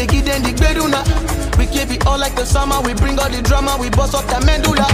they 0.00 0.06
give 0.06 0.24
them 0.24 0.42
the 0.42 0.52
beduna. 0.56 1.04
We 1.58 1.66
keep 1.66 1.90
it 1.90 2.06
all 2.06 2.18
like 2.18 2.34
the 2.34 2.46
summer, 2.46 2.80
we 2.80 2.94
bring 2.94 3.18
all 3.18 3.28
the 3.28 3.42
drama, 3.42 3.76
we 3.78 3.90
bust 3.90 4.14
up 4.14 4.24
the 4.32 4.40
mandula. 4.48 4.88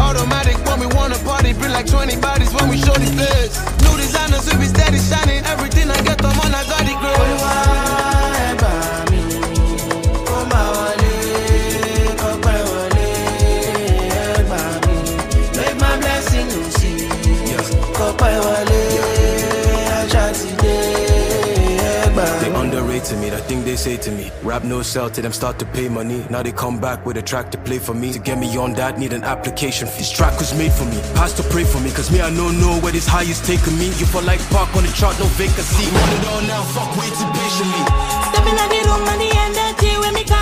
Automatic 0.00 0.58
when 0.66 0.80
we 0.80 0.86
wanna 0.96 1.18
party, 1.18 1.52
bring 1.52 1.70
like 1.70 1.86
20 1.86 2.16
bodies 2.16 2.52
when 2.54 2.68
we 2.68 2.76
show 2.78 2.94
the 2.94 3.10
face. 3.14 3.54
New 3.86 3.96
designers, 3.96 4.50
we 4.50 4.58
be 4.58 4.66
steady 4.66 4.98
shining, 4.98 5.44
everything 5.46 5.88
I 5.90 6.02
get 6.02 6.18
them 6.18 6.38
on, 6.40 6.52
I 6.52 6.64
got 6.66 6.82
it, 6.82 6.98
girl. 7.02 8.11
to 23.04 23.16
me, 23.16 23.30
that 23.30 23.44
thing 23.44 23.64
they 23.64 23.76
say 23.76 23.96
to 23.96 24.10
me. 24.10 24.30
Rap 24.42 24.64
no 24.64 24.82
sell 24.82 25.10
to 25.10 25.22
them, 25.22 25.32
start 25.32 25.58
to 25.58 25.66
pay 25.66 25.88
money. 25.88 26.24
Now 26.30 26.42
they 26.42 26.52
come 26.52 26.80
back 26.80 27.04
with 27.06 27.16
a 27.16 27.22
track 27.22 27.50
to 27.52 27.58
play 27.58 27.78
for 27.78 27.94
me. 27.94 28.12
To 28.12 28.18
get 28.18 28.38
me 28.38 28.56
on 28.56 28.72
that, 28.74 28.98
need 28.98 29.12
an 29.12 29.24
application 29.24 29.88
fee. 29.88 29.98
This 29.98 30.10
track 30.10 30.38
was 30.38 30.56
made 30.56 30.72
for 30.72 30.84
me, 30.84 31.00
pastor 31.14 31.42
pray 31.44 31.64
for 31.64 31.80
me, 31.80 31.90
cause 31.90 32.10
me 32.10 32.20
I 32.20 32.30
know 32.30 32.50
know 32.50 32.78
where 32.80 32.92
this 32.92 33.06
high 33.06 33.22
is 33.22 33.40
taking 33.40 33.78
me. 33.78 33.86
You 34.00 34.06
fall 34.06 34.22
like 34.22 34.40
park 34.50 34.74
on 34.76 34.82
the 34.82 34.92
chart, 34.92 35.18
no 35.18 35.26
vacancy. 35.38 35.84
Run 35.90 36.10
it 36.16 36.26
all 36.26 36.42
now, 36.42 36.62
fuck 36.74 36.90
waiting 36.96 37.30
patiently. 37.38 37.82
Stepping 38.30 38.58
on 38.58 38.68
the 38.68 38.80
room 38.88 39.08
and 39.08 39.22
energy 39.22 39.96
when 39.98 40.14
me 40.14 40.24
come. 40.24 40.41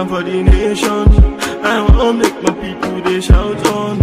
and 0.00 0.08
for 0.08 0.22
the 0.22 0.42
nation. 0.42 1.04
I 1.62 1.82
want 1.82 2.18
make 2.18 2.42
my 2.42 2.52
people 2.62 3.00
they 3.02 3.20
shout 3.20 3.66
on. 3.66 3.98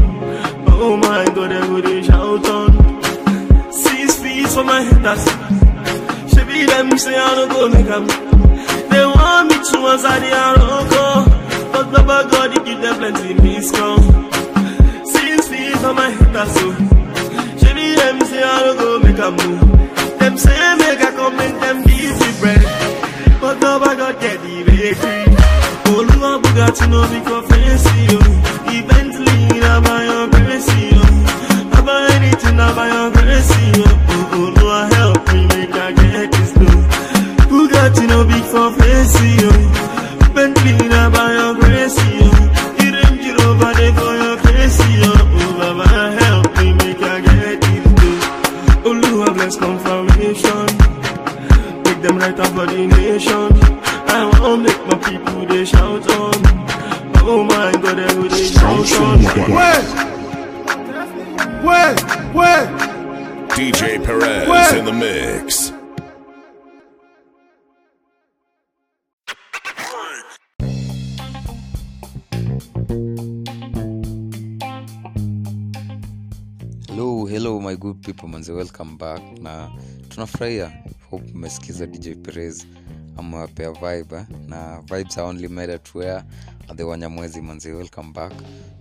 Oh 0.69 0.95
my 0.97 1.25
God, 1.33 1.49
they 1.49 1.61
go 1.61 1.81
they 1.81 2.01
shout 2.03 2.47
on. 2.47 3.71
Six 3.71 4.19
feet 4.21 4.47
for 4.49 4.63
my 4.63 4.83
haters. 4.83 5.23
She 6.31 6.41
be 6.45 6.65
them 6.65 6.97
say 6.97 7.15
I 7.17 7.35
don't 7.35 7.49
go 7.49 7.69
make 7.69 7.87
them. 7.87 8.05
They 8.91 9.05
want 9.05 9.49
me 9.49 9.55
to 9.69 9.77
answer 9.91 10.17
the 10.23 10.31
arrow. 10.45 10.81
But 11.71 11.91
Baba 11.93 12.29
God, 12.29 12.51
he 12.53 12.59
give 12.65 12.81
them 12.81 12.95
plenty 12.97 13.33
miscom. 13.41 13.99
Six 15.07 15.47
feet 15.47 15.77
for 15.77 15.93
my 15.93 16.11
haters. 16.11 16.53
So. 16.57 16.67
She 17.59 17.73
be 17.73 17.95
them 17.95 18.21
say 18.29 18.43
I 18.43 18.59
don't 18.65 18.77
go 18.77 18.99
make 18.99 19.15
them 19.17 19.33
move. 19.35 20.19
Them 20.19 20.37
say 20.37 20.75
make 20.77 21.01
I 21.01 21.11
come 21.17 21.35
make 21.37 21.59
them 21.59 21.77
give 21.83 22.19
me 22.21 22.39
bread. 22.39 23.41
But 23.41 23.59
Baba 23.61 23.95
God, 23.95 24.19
get 24.21 24.41
the 24.41 24.63
victory. 24.63 25.46
Oluwa 26.27 26.39
Bugatti 26.41 26.87
no 26.89 27.01
for 27.23 27.41
fancy, 27.47 28.07
oh. 28.09 28.11
yo. 28.11 28.19
Eventually, 28.67 29.61
I 29.61 29.79
buy 29.79 30.03
your 30.03 30.27
crazy, 30.29 30.95
yo. 30.95 31.01
Oh. 31.01 31.71
I 31.71 31.81
buy 31.81 32.07
anything, 32.15 32.59
I 32.59 32.75
buy 32.75 32.87
your 32.91 33.11
crazy, 33.11 33.79
yo. 33.79 33.85
Oh, 33.87 34.11
oh, 34.11 34.35
oh 34.35 34.61
Lord, 34.61 34.93
help 34.93 35.33
me 35.33 35.47
make 35.47 35.71
I 35.73 35.91
get 35.93 36.31
this 36.31 36.51
dough. 36.51 36.83
Bugatti 37.49 38.07
no 38.07 38.25
big 38.25 38.43
for 38.43 38.71
fancy, 38.73 39.29
yo. 39.41 39.51
Bentley, 40.33 40.73
the 64.87 64.93
mix. 64.93 65.73
hello 76.87 77.25
hello 77.25 77.59
my 77.59 77.75
good 77.75 78.01
people 78.01 78.27
manze 78.29 78.51
welcome 78.51 78.97
back 78.97 79.21
na 79.41 79.71
tunafurahia 80.09 80.71
hope 81.09 81.31
mmesikiza 81.33 81.87
dj 81.87 82.09
perez 82.15 82.67
amewapea 83.17 83.71
vibe 83.71 84.15
eh? 84.15 84.25
na 84.47 84.81
vibes 84.81 85.17
are 85.17 85.27
only 85.27 85.47
made 85.47 85.73
at 85.73 85.95
where 85.95 86.23
the 86.75 86.83
wanyamwezi 86.83 87.41
manze 87.41 87.73
welcome 87.73 88.11
back 88.11 88.33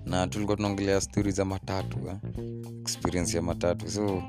na 0.04 0.26
tulikuwa 0.26 0.56
tunaongelea 0.56 1.00
stori 1.00 1.32
za 1.32 1.44
matatu 1.44 1.98
eh? 2.08 2.16
experience 2.80 3.36
ya 3.36 3.42
matatu 3.42 3.90
so 3.90 4.22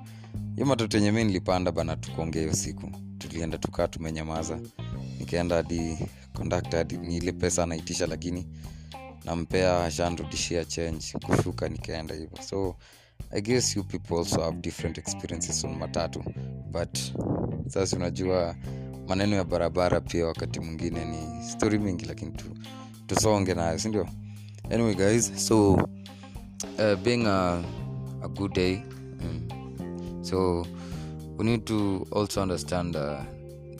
hiyo 0.58 0.68
matatu 0.68 0.98
yenye 0.98 1.12
mi 1.12 1.24
nilipanda 1.24 1.72
bana 1.72 1.96
tukuongea 1.96 2.42
hiyo 2.42 2.54
siku. 2.54 2.92
Tulienda 3.18 3.58
tukaa 3.58 3.88
tumenyamaza. 3.88 4.60
Nikaenda 5.20 5.56
hadi 5.56 5.98
hadi 6.72 6.98
ni 6.98 7.18
ile 7.18 7.32
pesa 7.32 7.64
anaitisha 7.64 8.08
lakini 8.08 8.48
nampea 9.26 9.84
ashanrudishia 9.86 10.66
change. 10.66 11.06
Kushuka 11.26 11.70
nikaenda 11.70 12.16
hivyo. 12.16 12.38
So 12.50 12.76
i 13.32 13.42
guess 13.42 13.76
you 13.76 13.84
people 13.84 14.16
also 14.18 14.42
have 14.42 14.58
different 14.58 14.98
experiences 14.98 15.64
on 15.64 15.76
matatu. 15.78 16.24
But 16.72 16.98
sasa 17.68 17.96
unajua 17.98 18.56
maneno 19.08 19.36
ya 19.36 19.44
barabara 19.44 20.02
pia 20.02 20.26
wakati 20.26 20.60
mwingine 20.60 21.06
ni 21.06 21.44
story 21.50 21.80
mingi 21.80 22.06
lakini 22.06 22.32
tu, 22.32 22.46
tusonge 23.08 23.54
nayo 23.54 23.80
sindio 23.80 24.08
anyway 24.72 24.96
guys 24.96 25.48
so 25.48 25.74
uh, 25.74 26.96
being 27.04 27.26
a, 27.28 27.64
a 28.24 28.28
good 28.28 28.54
day 28.54 28.82
mm, 29.22 29.48
so 30.28 30.66
we 31.38 31.46
need 31.46 31.66
to 31.68 32.06
also 32.12 32.42
understand 32.42 32.96
uh, 32.96 33.22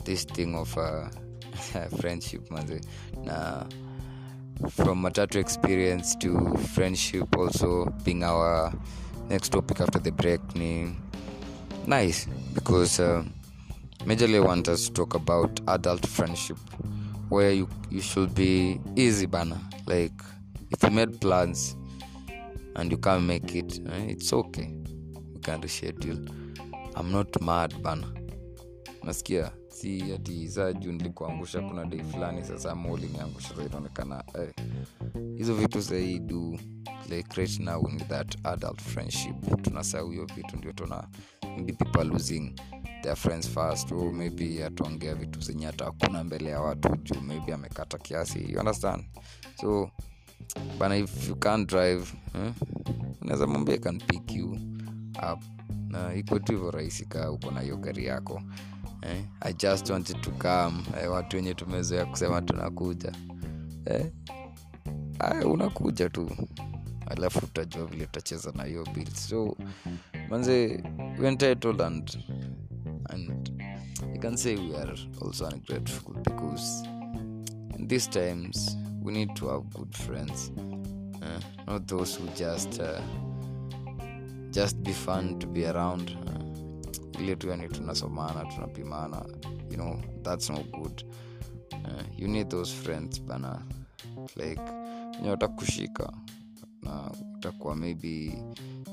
this 0.04 0.24
thing 0.24 0.54
of 0.54 0.76
uh, 0.78 1.08
friendship 2.00 2.48
manze. 2.50 2.80
Na 3.24 3.64
from 4.70 5.02
matatu 5.02 5.36
experience 5.36 6.16
to 6.16 6.56
friendship 6.74 7.36
also 7.36 7.84
being 8.04 8.24
our 8.24 8.72
next 9.28 9.50
topic 9.50 9.80
after 9.80 9.98
the 10.00 10.10
break 10.10 10.40
ni 10.56 10.96
nice 11.86 12.26
because 12.54 12.98
uh, 12.98 13.22
majorly 14.04 14.42
want 14.44 14.68
us 14.68 14.86
to 14.86 14.92
talk 14.94 15.14
about 15.14 15.60
adult 15.68 16.04
friendship 16.06 16.56
where 17.28 17.52
you, 17.52 17.68
you 17.90 18.00
should 18.00 18.34
be 18.34 18.80
easy 18.96 19.26
bana. 19.26 19.60
Like 19.86 20.18
if 20.70 20.82
you 20.82 20.90
made 20.90 21.20
plans 21.20 21.76
and 22.76 22.90
you 22.90 22.98
can't 22.98 23.24
make 23.24 23.54
it 23.54 23.80
eh, 23.92 24.06
it's 24.08 24.32
okay. 24.32 24.74
We 25.34 25.40
can 25.40 25.60
reschedule 25.60 26.37
i'm 27.00 27.10
not 27.12 27.40
mad 27.40 27.74
bana. 27.82 28.06
Nasikia 29.02 29.50
si 29.68 30.12
ati 30.12 30.48
saa 30.48 30.72
juu 30.72 30.92
nilikuangusha 30.92 31.60
kuna 31.60 31.84
dei 31.84 32.02
fulani 32.04 32.44
sasa 32.44 32.72
ama 32.72 32.90
uliniangusha 32.92 33.56
sa 33.56 33.62
inaonekana 33.64 34.24
eh, 34.34 34.54
hizo 35.36 35.54
vitu 35.54 35.82
sahii 35.82 36.20
like 37.10 37.34
right 37.36 37.58
now 37.60 37.88
in 37.88 37.98
that 37.98 38.36
adult 38.46 38.80
friendship. 38.82 39.62
Tunasahau 39.62 40.10
hiyo 40.10 40.26
vitu 40.36 40.56
ndio 40.56 40.72
tuna 40.72 41.08
maybe 41.56 41.72
people 41.72 42.04
losing 42.04 42.54
their 43.02 43.16
friends 43.16 43.48
fast 43.48 43.92
or 43.92 44.12
maybe 44.12 44.64
ataongea 44.64 45.14
vitu 45.14 45.40
zenye 45.40 45.66
hata 45.66 45.84
hakuna 45.84 46.24
mbele 46.24 46.50
ya 46.50 46.60
watu 46.60 46.96
juu 46.96 47.20
maybe 47.20 47.54
amekata 47.54 47.98
kiasi 47.98 48.52
you 48.52 48.58
understand? 48.58 49.04
So 49.60 49.90
bana 50.78 50.96
if 50.96 51.28
you 51.28 51.36
can't 51.36 51.68
drive 51.70 52.12
eh, 52.34 52.52
unaweza 53.22 53.46
mwambia 53.46 53.78
can 53.78 53.98
pick 53.98 54.32
you 54.32 54.52
up 55.32 55.42
na 55.88 56.14
iko 56.14 56.38
tu 56.38 56.52
hivyo 56.52 56.70
rahisi 56.70 57.04
kaa 57.06 57.30
uko 57.30 57.50
na 57.50 57.60
hiyo 57.60 57.76
gari 57.76 58.04
yako. 58.06 58.42
Eh, 59.02 59.24
i 59.40 59.52
just 59.52 59.90
wanted 59.90 60.20
to 60.20 60.30
come. 60.30 60.82
Eh, 61.02 61.12
watu 61.12 61.36
wenye 61.36 61.54
tumezoea 61.54 62.06
kusema 62.06 62.42
tunakuja. 62.42 63.12
Eh, 63.84 64.06
Ay, 65.18 65.44
unakuja 65.44 66.08
tu. 66.10 66.30
Alafu 67.06 67.38
utajua 67.38 67.86
vile 67.86 68.04
utacheza 68.04 68.52
na 68.54 68.64
hiyo 68.64 68.86
bill 68.94 69.10
so 69.10 69.56
manze 70.30 70.82
entitled 71.24 71.80
and 71.80 72.20
you 74.14 74.20
can 74.20 74.36
say 74.36 74.56
we 74.56 74.76
are 74.76 74.92
also 75.26 75.46
ungrateful 75.48 76.14
because 76.14 76.88
in 77.78 77.88
these 77.88 78.10
times 78.10 78.76
we 79.02 79.12
need 79.12 79.34
to 79.34 79.48
have 79.48 79.64
good 79.78 79.94
friends. 79.96 80.52
Eh? 81.22 81.40
not 81.66 81.86
those 81.86 82.18
who 82.20 82.26
just 82.36 82.80
uh, 82.80 83.00
just 84.58 84.76
be 84.82 84.92
fun 84.92 85.38
to 85.38 85.46
be 85.46 85.64
around. 85.66 86.10
Uh, 86.26 87.20
ile 87.20 87.36
tu 87.36 87.48
yani 87.48 87.68
tunasomana 87.68 88.44
tunapimana 88.44 89.24
you 89.70 89.76
know 89.76 90.00
that's 90.22 90.50
no 90.50 90.58
good. 90.72 91.04
Uh, 91.72 92.02
you 92.16 92.28
need 92.28 92.48
those 92.50 92.74
friends 92.74 93.20
bana. 93.22 93.62
Like 94.36 94.60
wenye 95.16 95.30
watakushika 95.30 96.12
na 96.82 97.10
utakuwa 97.36 97.76
maybe 97.76 98.42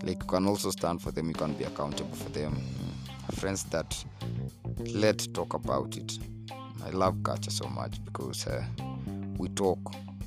like 0.03 0.19
you 0.23 0.27
can 0.27 0.47
also 0.47 0.71
stand 0.71 0.99
for 1.01 1.13
them 1.13 1.27
you 1.29 1.35
can 1.35 1.53
be 1.53 1.65
accountable 1.65 2.15
for 2.15 2.31
them. 2.31 2.51
Mm. 2.53 3.35
friends 3.35 3.63
that 3.69 4.05
let 4.93 5.33
talk 5.33 5.53
about 5.53 5.97
it. 5.97 6.19
I 6.85 6.91
love 6.91 7.23
culture 7.23 7.51
so 7.51 7.67
much 7.69 8.05
because 8.05 8.47
uh, 8.47 8.63
we 9.39 9.49
talk 9.49 9.79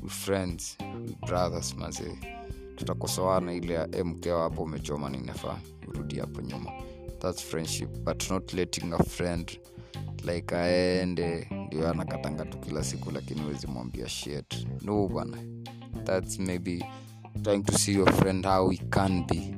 we 0.02 0.08
friends 0.08 0.76
we 1.06 1.16
brothers 1.26 1.74
maze 1.76 2.37
tutakosoana 2.78 3.52
ile 3.52 3.74
ya 3.74 3.88
mkeo 4.04 4.42
hapo 4.42 4.62
umechoma 4.62 5.10
ninafaa 5.10 5.58
urudi 5.88 6.18
hapo 6.20 6.40
nyuma. 6.40 6.72
Thats 7.18 7.42
friendship 7.44 7.90
but 8.04 8.30
not 8.30 8.52
letting 8.54 8.92
a 8.92 8.98
friend 9.04 9.60
like 10.24 10.56
aende. 10.56 11.48
Ndio 11.66 11.90
anakatanga 11.90 12.44
tu 12.44 12.58
kila 12.58 12.84
siku 12.84 13.10
lakini 13.10 13.40
huwezi 13.40 13.66
mwambia 13.66 14.08
shit. 14.08 14.66
No 14.82 15.08
bana 15.08 15.38
thats 16.04 16.38
maybe 16.38 16.84
trying 17.42 17.62
to 17.62 17.78
see 17.78 17.94
your 17.94 18.12
friend 18.12 18.46
how 18.46 18.70
he 18.70 18.76
can 18.90 19.26
be. 19.26 19.54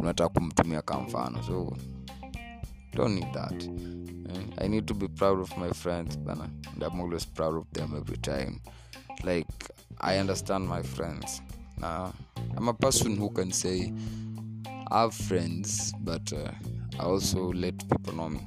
Unataka 0.00 0.28
kumtumia 0.40 0.82
ka 0.82 1.00
mfano 1.00 1.42
so 1.42 1.76
don't 2.94 3.14
need 3.14 3.32
that. 3.32 3.62
Eh, 3.62 4.46
i 4.56 4.68
need 4.68 4.86
to 4.86 4.94
be 4.94 5.08
proud 5.08 5.40
of 5.40 5.58
my 5.58 5.70
friends 5.72 6.18
bana. 6.18 6.44
And 6.72 6.82
i'm 6.82 7.00
always 7.00 7.26
proud 7.26 7.56
of 7.56 7.66
them 7.72 7.94
every 7.96 8.16
time. 8.18 8.60
Like 9.24 9.48
i 10.00 10.18
understand 10.20 10.68
my 10.68 10.82
friends 10.82 11.42
now 11.80 12.12
i'm 12.58 12.68
a 12.68 12.72
person 12.74 13.16
who 13.16 13.30
can 13.30 13.50
say 13.52 13.92
i 14.90 15.00
have 15.00 15.14
friends 15.14 15.92
but 16.00 16.32
uh, 16.32 16.50
i 16.98 17.02
also 17.04 17.52
let 17.52 17.76
people 17.88 18.12
know 18.12 18.28
me. 18.28 18.40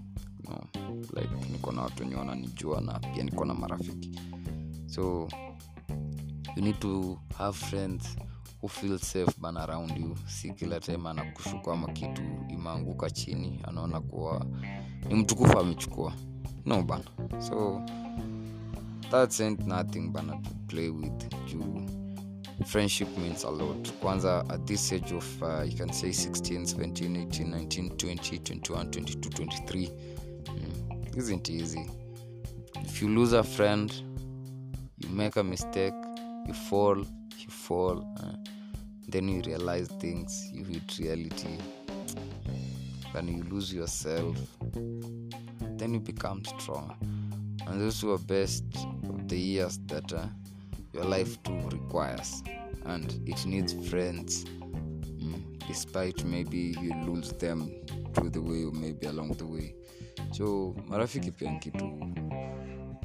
You 0.43 0.49
know, 0.49 0.67
like 1.13 1.29
niko 1.51 1.71
na 1.71 1.81
watu 1.81 2.03
wenye 2.03 2.15
wananijua 2.15 2.81
na 2.81 2.99
pia 2.99 3.23
niko 3.23 3.45
na 3.45 3.53
marafiki. 3.53 4.19
So 4.87 5.27
you 6.55 6.63
need 6.63 6.79
to 6.79 7.19
have 7.37 7.57
friends 7.57 8.15
who 8.61 8.67
feel 8.69 8.97
safe 8.99 9.33
ban 9.41 9.57
around 9.57 9.91
you. 9.97 10.15
Si 10.27 10.53
kila 10.53 10.79
time 10.79 11.09
anakushuka 11.09 11.73
ama 11.73 11.87
kitu 11.87 12.21
imeanguka 12.49 13.09
chini 13.09 13.59
anaona 13.63 14.01
kuwa 14.01 14.45
ni 15.09 15.15
mtukufu 15.15 15.59
amechukua. 15.59 16.13
No 16.65 16.81
bana. 16.83 17.03
So 17.39 17.81
that 19.11 19.39
ain't 19.41 19.59
nothing 19.67 20.09
bana 20.11 20.33
to 20.33 20.49
play 20.67 20.89
with 20.89 21.29
juu 21.51 21.85
friendship 22.65 23.07
means 23.17 23.43
a 23.43 23.49
lot. 23.49 23.84
Kwanza 24.01 24.45
at 24.49 24.65
this 24.65 24.91
age 24.91 25.11
of 25.11 25.43
uh, 25.43 25.61
you 25.63 25.77
can 25.77 25.91
say 25.93 26.11
16 26.11 26.65
17 26.65 27.15
18 27.15 27.49
19 27.49 27.97
20 27.97 28.39
21 28.39 28.91
22 28.91 29.29
23 29.29 29.91
mm, 30.45 31.17
isn't 31.17 31.49
easy. 31.49 31.89
If 32.81 33.01
you 33.01 33.09
lose 33.09 33.34
a 33.34 33.43
friend 33.43 33.91
you 34.97 35.09
make 35.09 35.35
a 35.35 35.43
mistake 35.43 35.93
you 36.47 36.53
fall 36.53 36.97
you 36.97 37.49
fall 37.49 38.05
uh, 38.19 38.34
then 39.07 39.27
you 39.29 39.41
realize 39.41 39.88
things 39.99 40.49
you 40.51 40.63
hit 40.63 40.97
reality. 40.99 41.57
Then 43.13 43.27
you 43.29 43.43
lose 43.43 43.73
yourself. 43.73 44.35
Then 45.77 45.93
you 45.93 45.99
become 45.99 46.43
stronger 46.45 46.95
and 47.67 47.81
those 47.81 48.03
were 48.03 48.17
best 48.17 48.63
of 49.09 49.27
the 49.27 49.38
years 49.38 49.77
that 49.88 50.11
uh, 50.13 50.25
your 50.97 51.05
life 51.05 51.37
too 51.43 51.69
requires. 51.69 52.43
And 52.85 53.11
it 53.25 53.45
needs 53.45 53.73
friends 53.89 54.45
mm, 54.45 55.59
despite 55.67 56.23
maybe 56.25 56.75
you 56.81 56.93
lose 57.05 57.31
them 57.33 57.69
through 58.13 58.29
the 58.31 58.41
way 58.41 58.63
or 58.65 58.71
maybe 58.71 59.07
along 59.07 59.33
the 59.37 59.45
way. 59.45 59.75
So 60.31 60.75
marafiki 60.87 61.31
pia 61.31 61.51
ni 61.51 61.59
kitu 61.59 61.91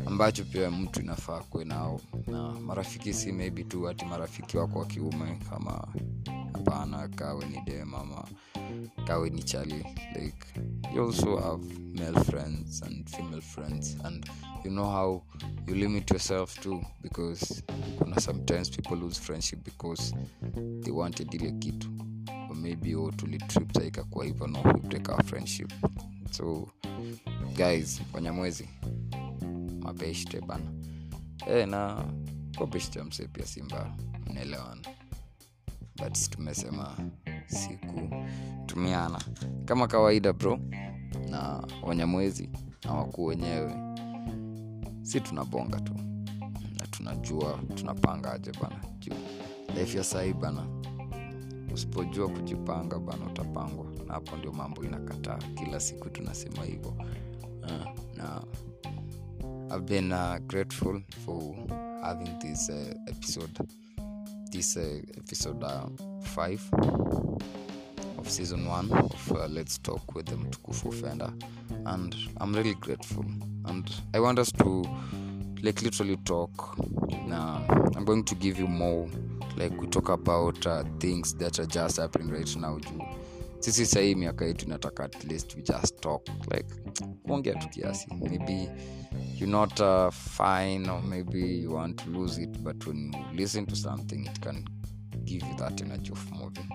ambacho 0.07 0.45
pia 0.45 0.71
mtu 0.71 1.01
inafaa 1.01 1.41
kuwe 1.41 1.65
nao. 1.65 2.01
Na 2.27 2.53
marafiki 2.53 3.15
si 3.15 3.33
maybe 3.33 3.65
tu 3.65 3.83
hati 3.83 4.05
marafiki 4.05 4.57
wako 4.57 4.79
wa 4.79 4.87
kiume 4.87 5.39
kama 5.51 5.89
hapana 6.53 7.09
kawe 7.09 7.45
ni 7.47 7.61
dem 7.61 7.95
ama 7.95 8.25
ni 9.31 9.43
chali 9.43 9.85
like 10.15 10.47
you 10.95 11.05
also 11.05 11.37
have 11.37 11.65
male 11.95 12.25
friends 12.25 12.83
and 12.83 13.09
female 13.11 13.41
friends 13.41 13.97
and 14.05 14.27
you 14.65 14.71
know 14.71 14.91
how 14.91 15.23
you 15.67 15.75
limit 15.75 16.11
yourself 16.11 16.61
too 16.61 16.85
because 17.03 17.63
kuna 17.99 18.21
sometimes 18.21 18.71
people 18.71 18.97
lose 18.97 19.21
friendship 19.21 19.65
because 19.65 20.15
they 20.83 20.93
wanted 20.93 21.35
ile 21.35 21.53
kitu. 21.53 21.89
Or 22.51 22.57
maybe 22.57 22.95
oh, 22.95 23.11
tulitrip 23.11 23.73
sa 23.73 23.85
ikakuwa 23.85 24.25
hivyo 24.25 24.47
no 24.47 24.63
break 24.63 25.09
our 25.09 25.25
friendship. 25.25 25.73
So 26.31 26.69
guys 27.57 28.01
wanyamwezi 28.13 28.69
mabeshte 29.81 30.41
bana. 30.41 30.73
E, 31.49 31.67
na 31.67 32.05
kwa 32.57 32.67
beshte 32.67 33.03
mse 33.03 33.29
pia 33.29 33.47
mnaelewana. 34.31 34.83
But 35.97 36.31
tumesema 36.31 36.97
siku. 37.47 38.11
Tumiana. 38.67 39.19
Kama 39.65 39.87
kawaida 39.87 40.33
bro 40.33 40.59
na 41.31 41.63
wanyamwezi 41.83 42.51
na 42.85 42.93
wakuu 42.95 43.25
wenyewe. 43.25 43.75
Si 45.03 45.21
tunabonga 45.21 45.81
tu. 45.81 45.95
Na 46.81 46.87
tunajua 46.91 47.59
tunapangaje 47.75 48.53
bana. 48.63 48.81
Juu 48.99 49.15
life 49.79 49.99
ya 49.99 50.05
sahii 50.05 50.33
bana. 50.33 50.67
Usipojua 51.75 52.29
kujipanga 52.29 52.99
bana 52.99 53.25
utapangwa. 53.27 53.87
Na 54.07 54.15
hapo 54.15 54.37
ndio 54.37 54.53
mambo 54.53 54.85
inakataa. 54.85 55.39
Kila 55.55 55.81
siku 55.81 56.11
tunasema 56.11 56.65
hivyo. 56.65 56.91
Uh, 57.63 57.89
na 58.17 58.43
i've 59.77 59.85
been 59.87 60.13
uh, 60.13 60.37
grateful 60.47 61.03
for 61.25 61.43
having 62.03 62.39
this 62.39 62.69
uh, 62.69 62.77
episode 63.07 63.53
this 64.53 64.77
uh, 64.77 65.01
episode 65.17 65.65
uh, 65.65 65.87
5 66.23 66.71
of 68.19 68.29
season 68.31 68.67
1 68.67 68.93
of 68.93 69.33
uh, 69.33 69.47
let's 69.49 69.79
talk 69.79 70.15
with 70.15 70.27
the 70.27 70.37
mtukufu 70.37 70.89
offender. 70.89 71.33
And 71.87 72.15
i'm 72.41 72.55
really 72.55 72.75
grateful. 72.75 73.25
And 73.65 73.91
i 74.15 74.21
want 74.21 74.39
us 74.39 74.53
to 74.53 74.85
like 75.63 75.83
literally 75.83 76.17
talk. 76.19 76.79
Now 77.27 77.65
i'm 77.97 78.05
going 78.05 78.25
to 78.25 78.35
give 78.35 78.59
you 78.61 78.67
more 78.67 79.09
like 79.57 79.81
we 79.81 79.87
talk 79.87 80.09
about 80.11 80.67
uh, 80.67 80.85
things 80.99 81.35
that 81.35 81.59
are 81.59 81.67
just 81.67 81.97
happening 81.97 82.31
right 82.31 82.57
now 82.57 82.79
juu. 82.79 83.03
Sisi 83.61 83.87
sahii 83.87 84.15
miaka 84.15 84.45
yetu 84.45 84.67
inataka 84.67 85.05
at 85.05 85.25
least 85.25 85.57
we 85.57 85.63
just 85.63 86.01
talk 86.01 86.29
like 86.51 86.75
kuongea 87.23 87.55
tu 87.55 87.69
kiasi. 87.69 88.07
Maybe 88.15 88.69
you're 89.37 89.49
not 89.49 89.81
uh, 89.81 90.11
fine 90.11 90.89
or 90.89 91.03
maybe 91.03 91.41
you 91.41 91.71
want 91.71 91.99
to 91.99 92.11
lose 92.11 92.39
it 92.39 92.63
but 92.63 92.87
when 92.87 93.13
you 93.13 93.25
listen 93.41 93.67
to 93.67 93.77
something 93.77 94.27
it 94.27 94.41
can 94.41 94.65
give 95.25 95.43
you 95.43 95.57
that 95.57 95.81
energy 95.81 96.13
of 96.13 96.33
moving. 96.33 96.69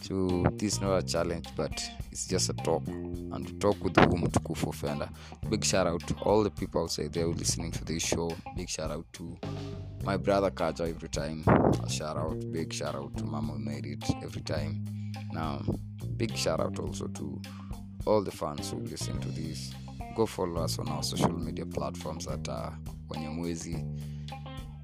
So 0.00 0.44
this 0.56 0.74
is 0.74 0.80
not 0.80 0.96
a 0.98 1.02
challenge 1.02 1.46
but 1.56 1.80
it's 2.10 2.26
just 2.26 2.50
a 2.50 2.54
talk. 2.54 2.86
And 2.88 3.46
to 3.46 3.54
talk 3.54 3.82
with 3.84 3.96
whom 3.96 4.26
tukufu 4.26 4.70
offender 4.70 5.08
big 5.48 5.64
shout 5.64 5.86
out 5.86 6.06
to 6.08 6.14
all 6.24 6.42
the 6.42 6.50
people 6.50 6.82
out 6.82 6.98
there 7.12 7.26
listening 7.26 7.70
to 7.72 7.84
this 7.84 8.02
show. 8.02 8.34
Big 8.56 8.68
shout 8.68 8.90
out 8.90 9.06
to 9.12 9.38
my 10.04 10.16
brother 10.16 10.50
kaja 10.50 10.88
every 10.88 11.08
time. 11.08 11.44
A 11.84 11.88
shout 11.88 12.16
out 12.16 12.38
big 12.52 12.72
shout 12.72 12.94
out 12.94 13.16
to 13.16 13.24
mama 13.24 13.56
made 13.58 13.86
it 13.86 14.04
every 14.22 14.42
time. 14.42 14.84
Now 15.32 15.62
big 16.16 16.36
shout 16.36 16.60
out 16.60 16.78
also 16.78 17.06
to 17.06 17.40
all 18.06 18.22
the 18.22 18.32
fans 18.32 18.70
who 18.70 18.78
listen 18.78 19.20
to 19.20 19.28
this 19.28 19.72
go 20.14 20.26
follow 20.26 20.64
us 20.64 20.78
on 20.78 20.88
our 20.88 21.02
social 21.02 21.32
media 21.38 21.66
platforms 21.66 22.28
at 22.28 22.48
uh, 22.48 22.70
wanyamwezi 23.08 23.84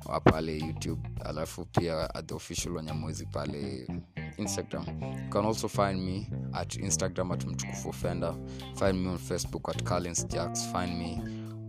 wa 0.07 0.21
pale 0.21 0.59
youtube. 0.59 1.09
Alafu 1.25 1.65
pia 1.65 2.15
at 2.15 2.27
the 2.27 2.35
official 2.35 2.77
wanyamwezi 2.77 3.27
pale 3.27 3.89
instagram. 4.37 4.87
You 5.25 5.31
can 5.31 5.45
also 5.47 5.69
find 5.69 6.01
me 6.01 6.31
at 6.53 6.77
instagram 6.77 7.33
at 7.33 7.45
mtukufu 7.47 7.89
ofender 7.89 8.35
find 8.75 8.95
me 8.95 9.09
on 9.11 9.19
facebook 9.19 9.69
at 9.69 9.83
carlins 9.83 10.27
jacks. 10.29 10.73
Find 10.73 10.99
me 10.99 11.21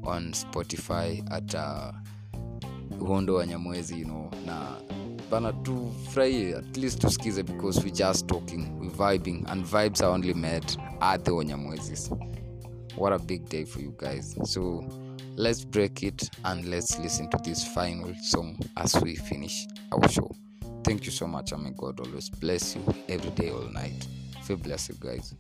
on 0.03 0.34
spotify 0.34 1.23
at 1.31 1.53
uh, 1.53 1.95
uhondo 3.02 3.36
wanyamwezi 3.36 3.99
you 3.99 4.06
know. 4.06 4.31
Na 4.45 4.68
bana 5.31 5.53
tufurahie 5.53 6.56
at 6.56 6.77
least 6.77 6.99
tusikize 7.02 7.44
because 7.44 7.84
we 7.84 7.91
just 7.91 8.27
talking 8.27 8.80
we 8.80 8.88
vibing 8.88 9.44
and 9.48 9.65
vibes 9.65 10.02
are 10.02 10.11
only 10.14 10.34
made 10.34 10.68
at 11.02 11.23
the 11.23 11.31
wanyamwezis 11.31 12.11
what 12.99 13.13
a 13.13 13.19
big 13.19 13.47
day 13.47 13.63
for 13.63 13.80
you 13.80 13.95
guys. 13.97 14.35
So 14.43 14.85
let's 15.35 15.63
break 15.63 16.03
it 16.03 16.30
and 16.43 16.65
let's 16.65 16.99
listen 16.99 17.30
to 17.30 17.38
this 17.43 17.65
final 17.73 18.13
song 18.21 18.59
as 18.76 18.93
we 19.01 19.15
finish 19.15 19.65
our 19.93 20.07
show. 20.09 20.30
Thank 20.84 21.05
you 21.05 21.11
so 21.11 21.26
much 21.26 21.53
and 21.53 21.63
may 21.63 21.71
god 21.77 21.99
always 22.01 22.30
bless 22.30 22.76
you 22.76 22.84
every 23.07 23.31
day 23.31 23.49
all 23.51 23.69
night. 23.71 24.05
Feel 24.43 24.57
blessed 24.57 24.99
guys. 24.99 25.34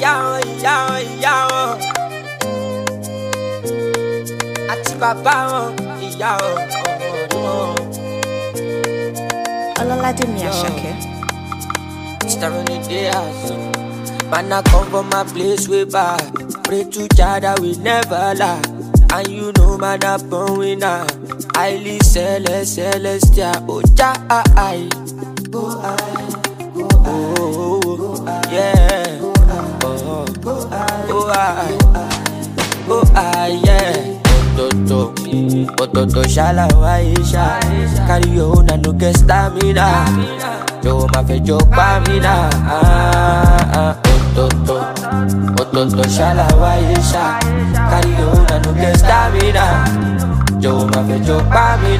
Yao, 0.00 0.40
yao, 0.60 0.98
yao. 1.20 1.78
Àti 4.72 4.94
bàbá 5.00 5.72
Ọlọ́ládé 10.02 10.24
mi 10.34 10.40
Àṣàkẹ́. 10.50 10.94
Starting 12.32 12.64
the 12.66 12.76
day. 12.88 13.10
Man, 14.30 14.52
I 14.52 14.60
come 14.70 14.86
from 14.90 15.06
my 15.12 15.22
place 15.32 15.68
way 15.68 15.84
back. 15.84 16.22
Pray 16.64 16.84
to 16.94 17.02
God 17.16 17.42
that 17.44 17.56
we 17.60 17.70
never 17.88 18.24
lie. 18.40 18.62
And 19.14 19.28
you 19.36 19.52
know, 19.56 19.78
man, 19.82 20.02
I'm 20.04 20.20
born 20.30 20.58
winner. 20.58 21.06
Highly 21.54 21.98
celest, 22.12 22.74
celestial. 22.74 23.54
Oh, 23.72 23.82
Jah, 23.98 24.14
I, 24.38 24.40
I. 24.70 24.78
Go, 25.52 25.62
I. 25.82 25.96
Oh, 27.06 27.34
oh, 27.38 27.80
oh, 27.94 28.42
yeah. 28.50 29.18
Oh, 29.84 30.26
oh, 30.46 31.28
I. 31.30 31.78
Oh, 32.94 33.04
I, 33.14 33.48
yeah. 33.66 33.91
Ototo, 35.32 35.80
ototo, 35.82 36.22
shala, 36.28 36.68
waisha. 36.76 37.56
Carry 38.06 38.30
your 38.36 38.52
stamina. 39.20 39.86
Jọ̀wọ́ 40.82 41.06
máa 41.12 41.22
fẹjọ́ 41.28 41.58
pa 41.76 41.86
mí 42.04 42.14
náà. 42.26 42.42
Ah, 42.74 43.78
ah, 43.80 43.92
ṣàlàwáyé 46.16 46.94
ṣá. 47.10 47.24
Kárí 47.90 48.12
òun 48.26 48.42
náà 48.48 48.58
ló 48.64 48.70
gẹ̀ 48.80 48.94
stamina. 49.00 49.64
Jọ̀wọ́ 50.62 50.86
máa 50.92 51.02
fẹjọ́ 51.08 51.38
pa 51.54 51.64
mí. 51.82 51.92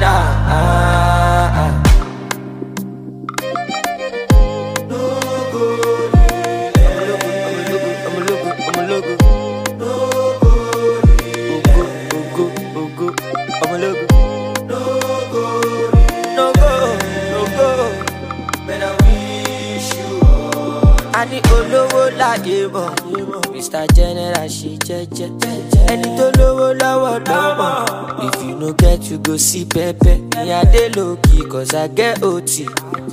Ah, 0.57 1.61
ah. 1.63 1.82
Láyé 22.23 22.59
mọ̀. 22.73 22.89
Mr. 23.53 23.85
General 23.95 24.47
ṣe 24.57 24.71
jẹ́jẹ́. 24.87 25.29
Ẹni 25.91 26.07
tó 26.17 26.25
lówó 26.37 26.67
lọ́wọ́ 26.81 27.15
lọ́mọ 27.29 27.69
if 28.25 28.35
you 28.43 28.55
no 28.61 28.69
get 28.81 29.01
you 29.11 29.17
go 29.25 29.35
see 29.37 29.65
pẹ́pẹ́ 29.73 30.15
ní 30.45 30.51
adé 30.61 30.83
lókì 30.95 31.37
cause 31.51 31.73
i 31.75 31.87
get 31.97 32.23
ot 32.23 32.49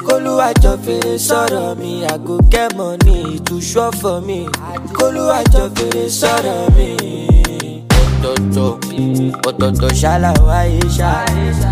kólúwàjọ 0.07 0.73
fèrè 0.85 1.15
sọ̀rọ̀ 1.29 1.77
mi 1.81 1.91
i 2.05 2.19
go 2.27 2.37
get 2.53 2.71
money 2.77 3.19
ìtúṣọ́ 3.37 3.89
for 4.01 4.21
me. 4.27 4.39
Kólúwàjọ 4.99 5.63
fèrè 5.77 6.05
sọ̀rọ̀ 6.21 6.61
mi. 6.77 6.89
Ọ̀tọ̀ọ̀tọ̀ 8.01 8.69
ọ̀tọ̀ọ̀tọ̀ 9.49 9.91
ṣàlàwáyé 10.01 10.81
ṣá. 10.97 11.11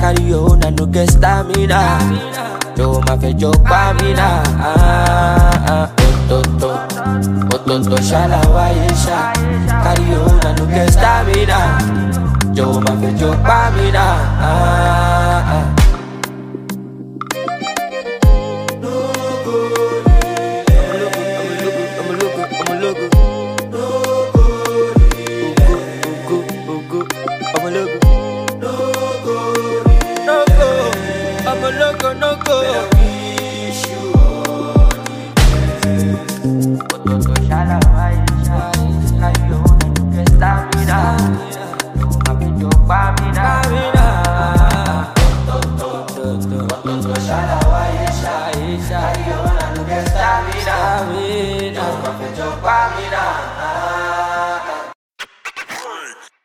Carry 0.00 0.22
your 0.30 0.42
own 0.50 0.62
and 0.66 0.76
no 0.78 0.84
get 0.94 1.08
stamina. 1.14 1.80
Jọ̀wọ́ 2.76 3.00
máa 3.06 3.16
fẹjọ́ 3.22 3.52
pa 3.68 3.80
mí 3.98 4.08
náà. 4.18 5.97
Ototo, 6.30 6.70
ototo 7.54 8.02
shalawaisha 8.02 9.32
Kariona 9.84 10.52
nuke 10.58 10.92
stamina. 10.92 11.58
Jo 12.52 12.80
mafe 12.80 13.12
jo 13.18 13.32
pamina 13.46 14.04
ah. 14.42 15.37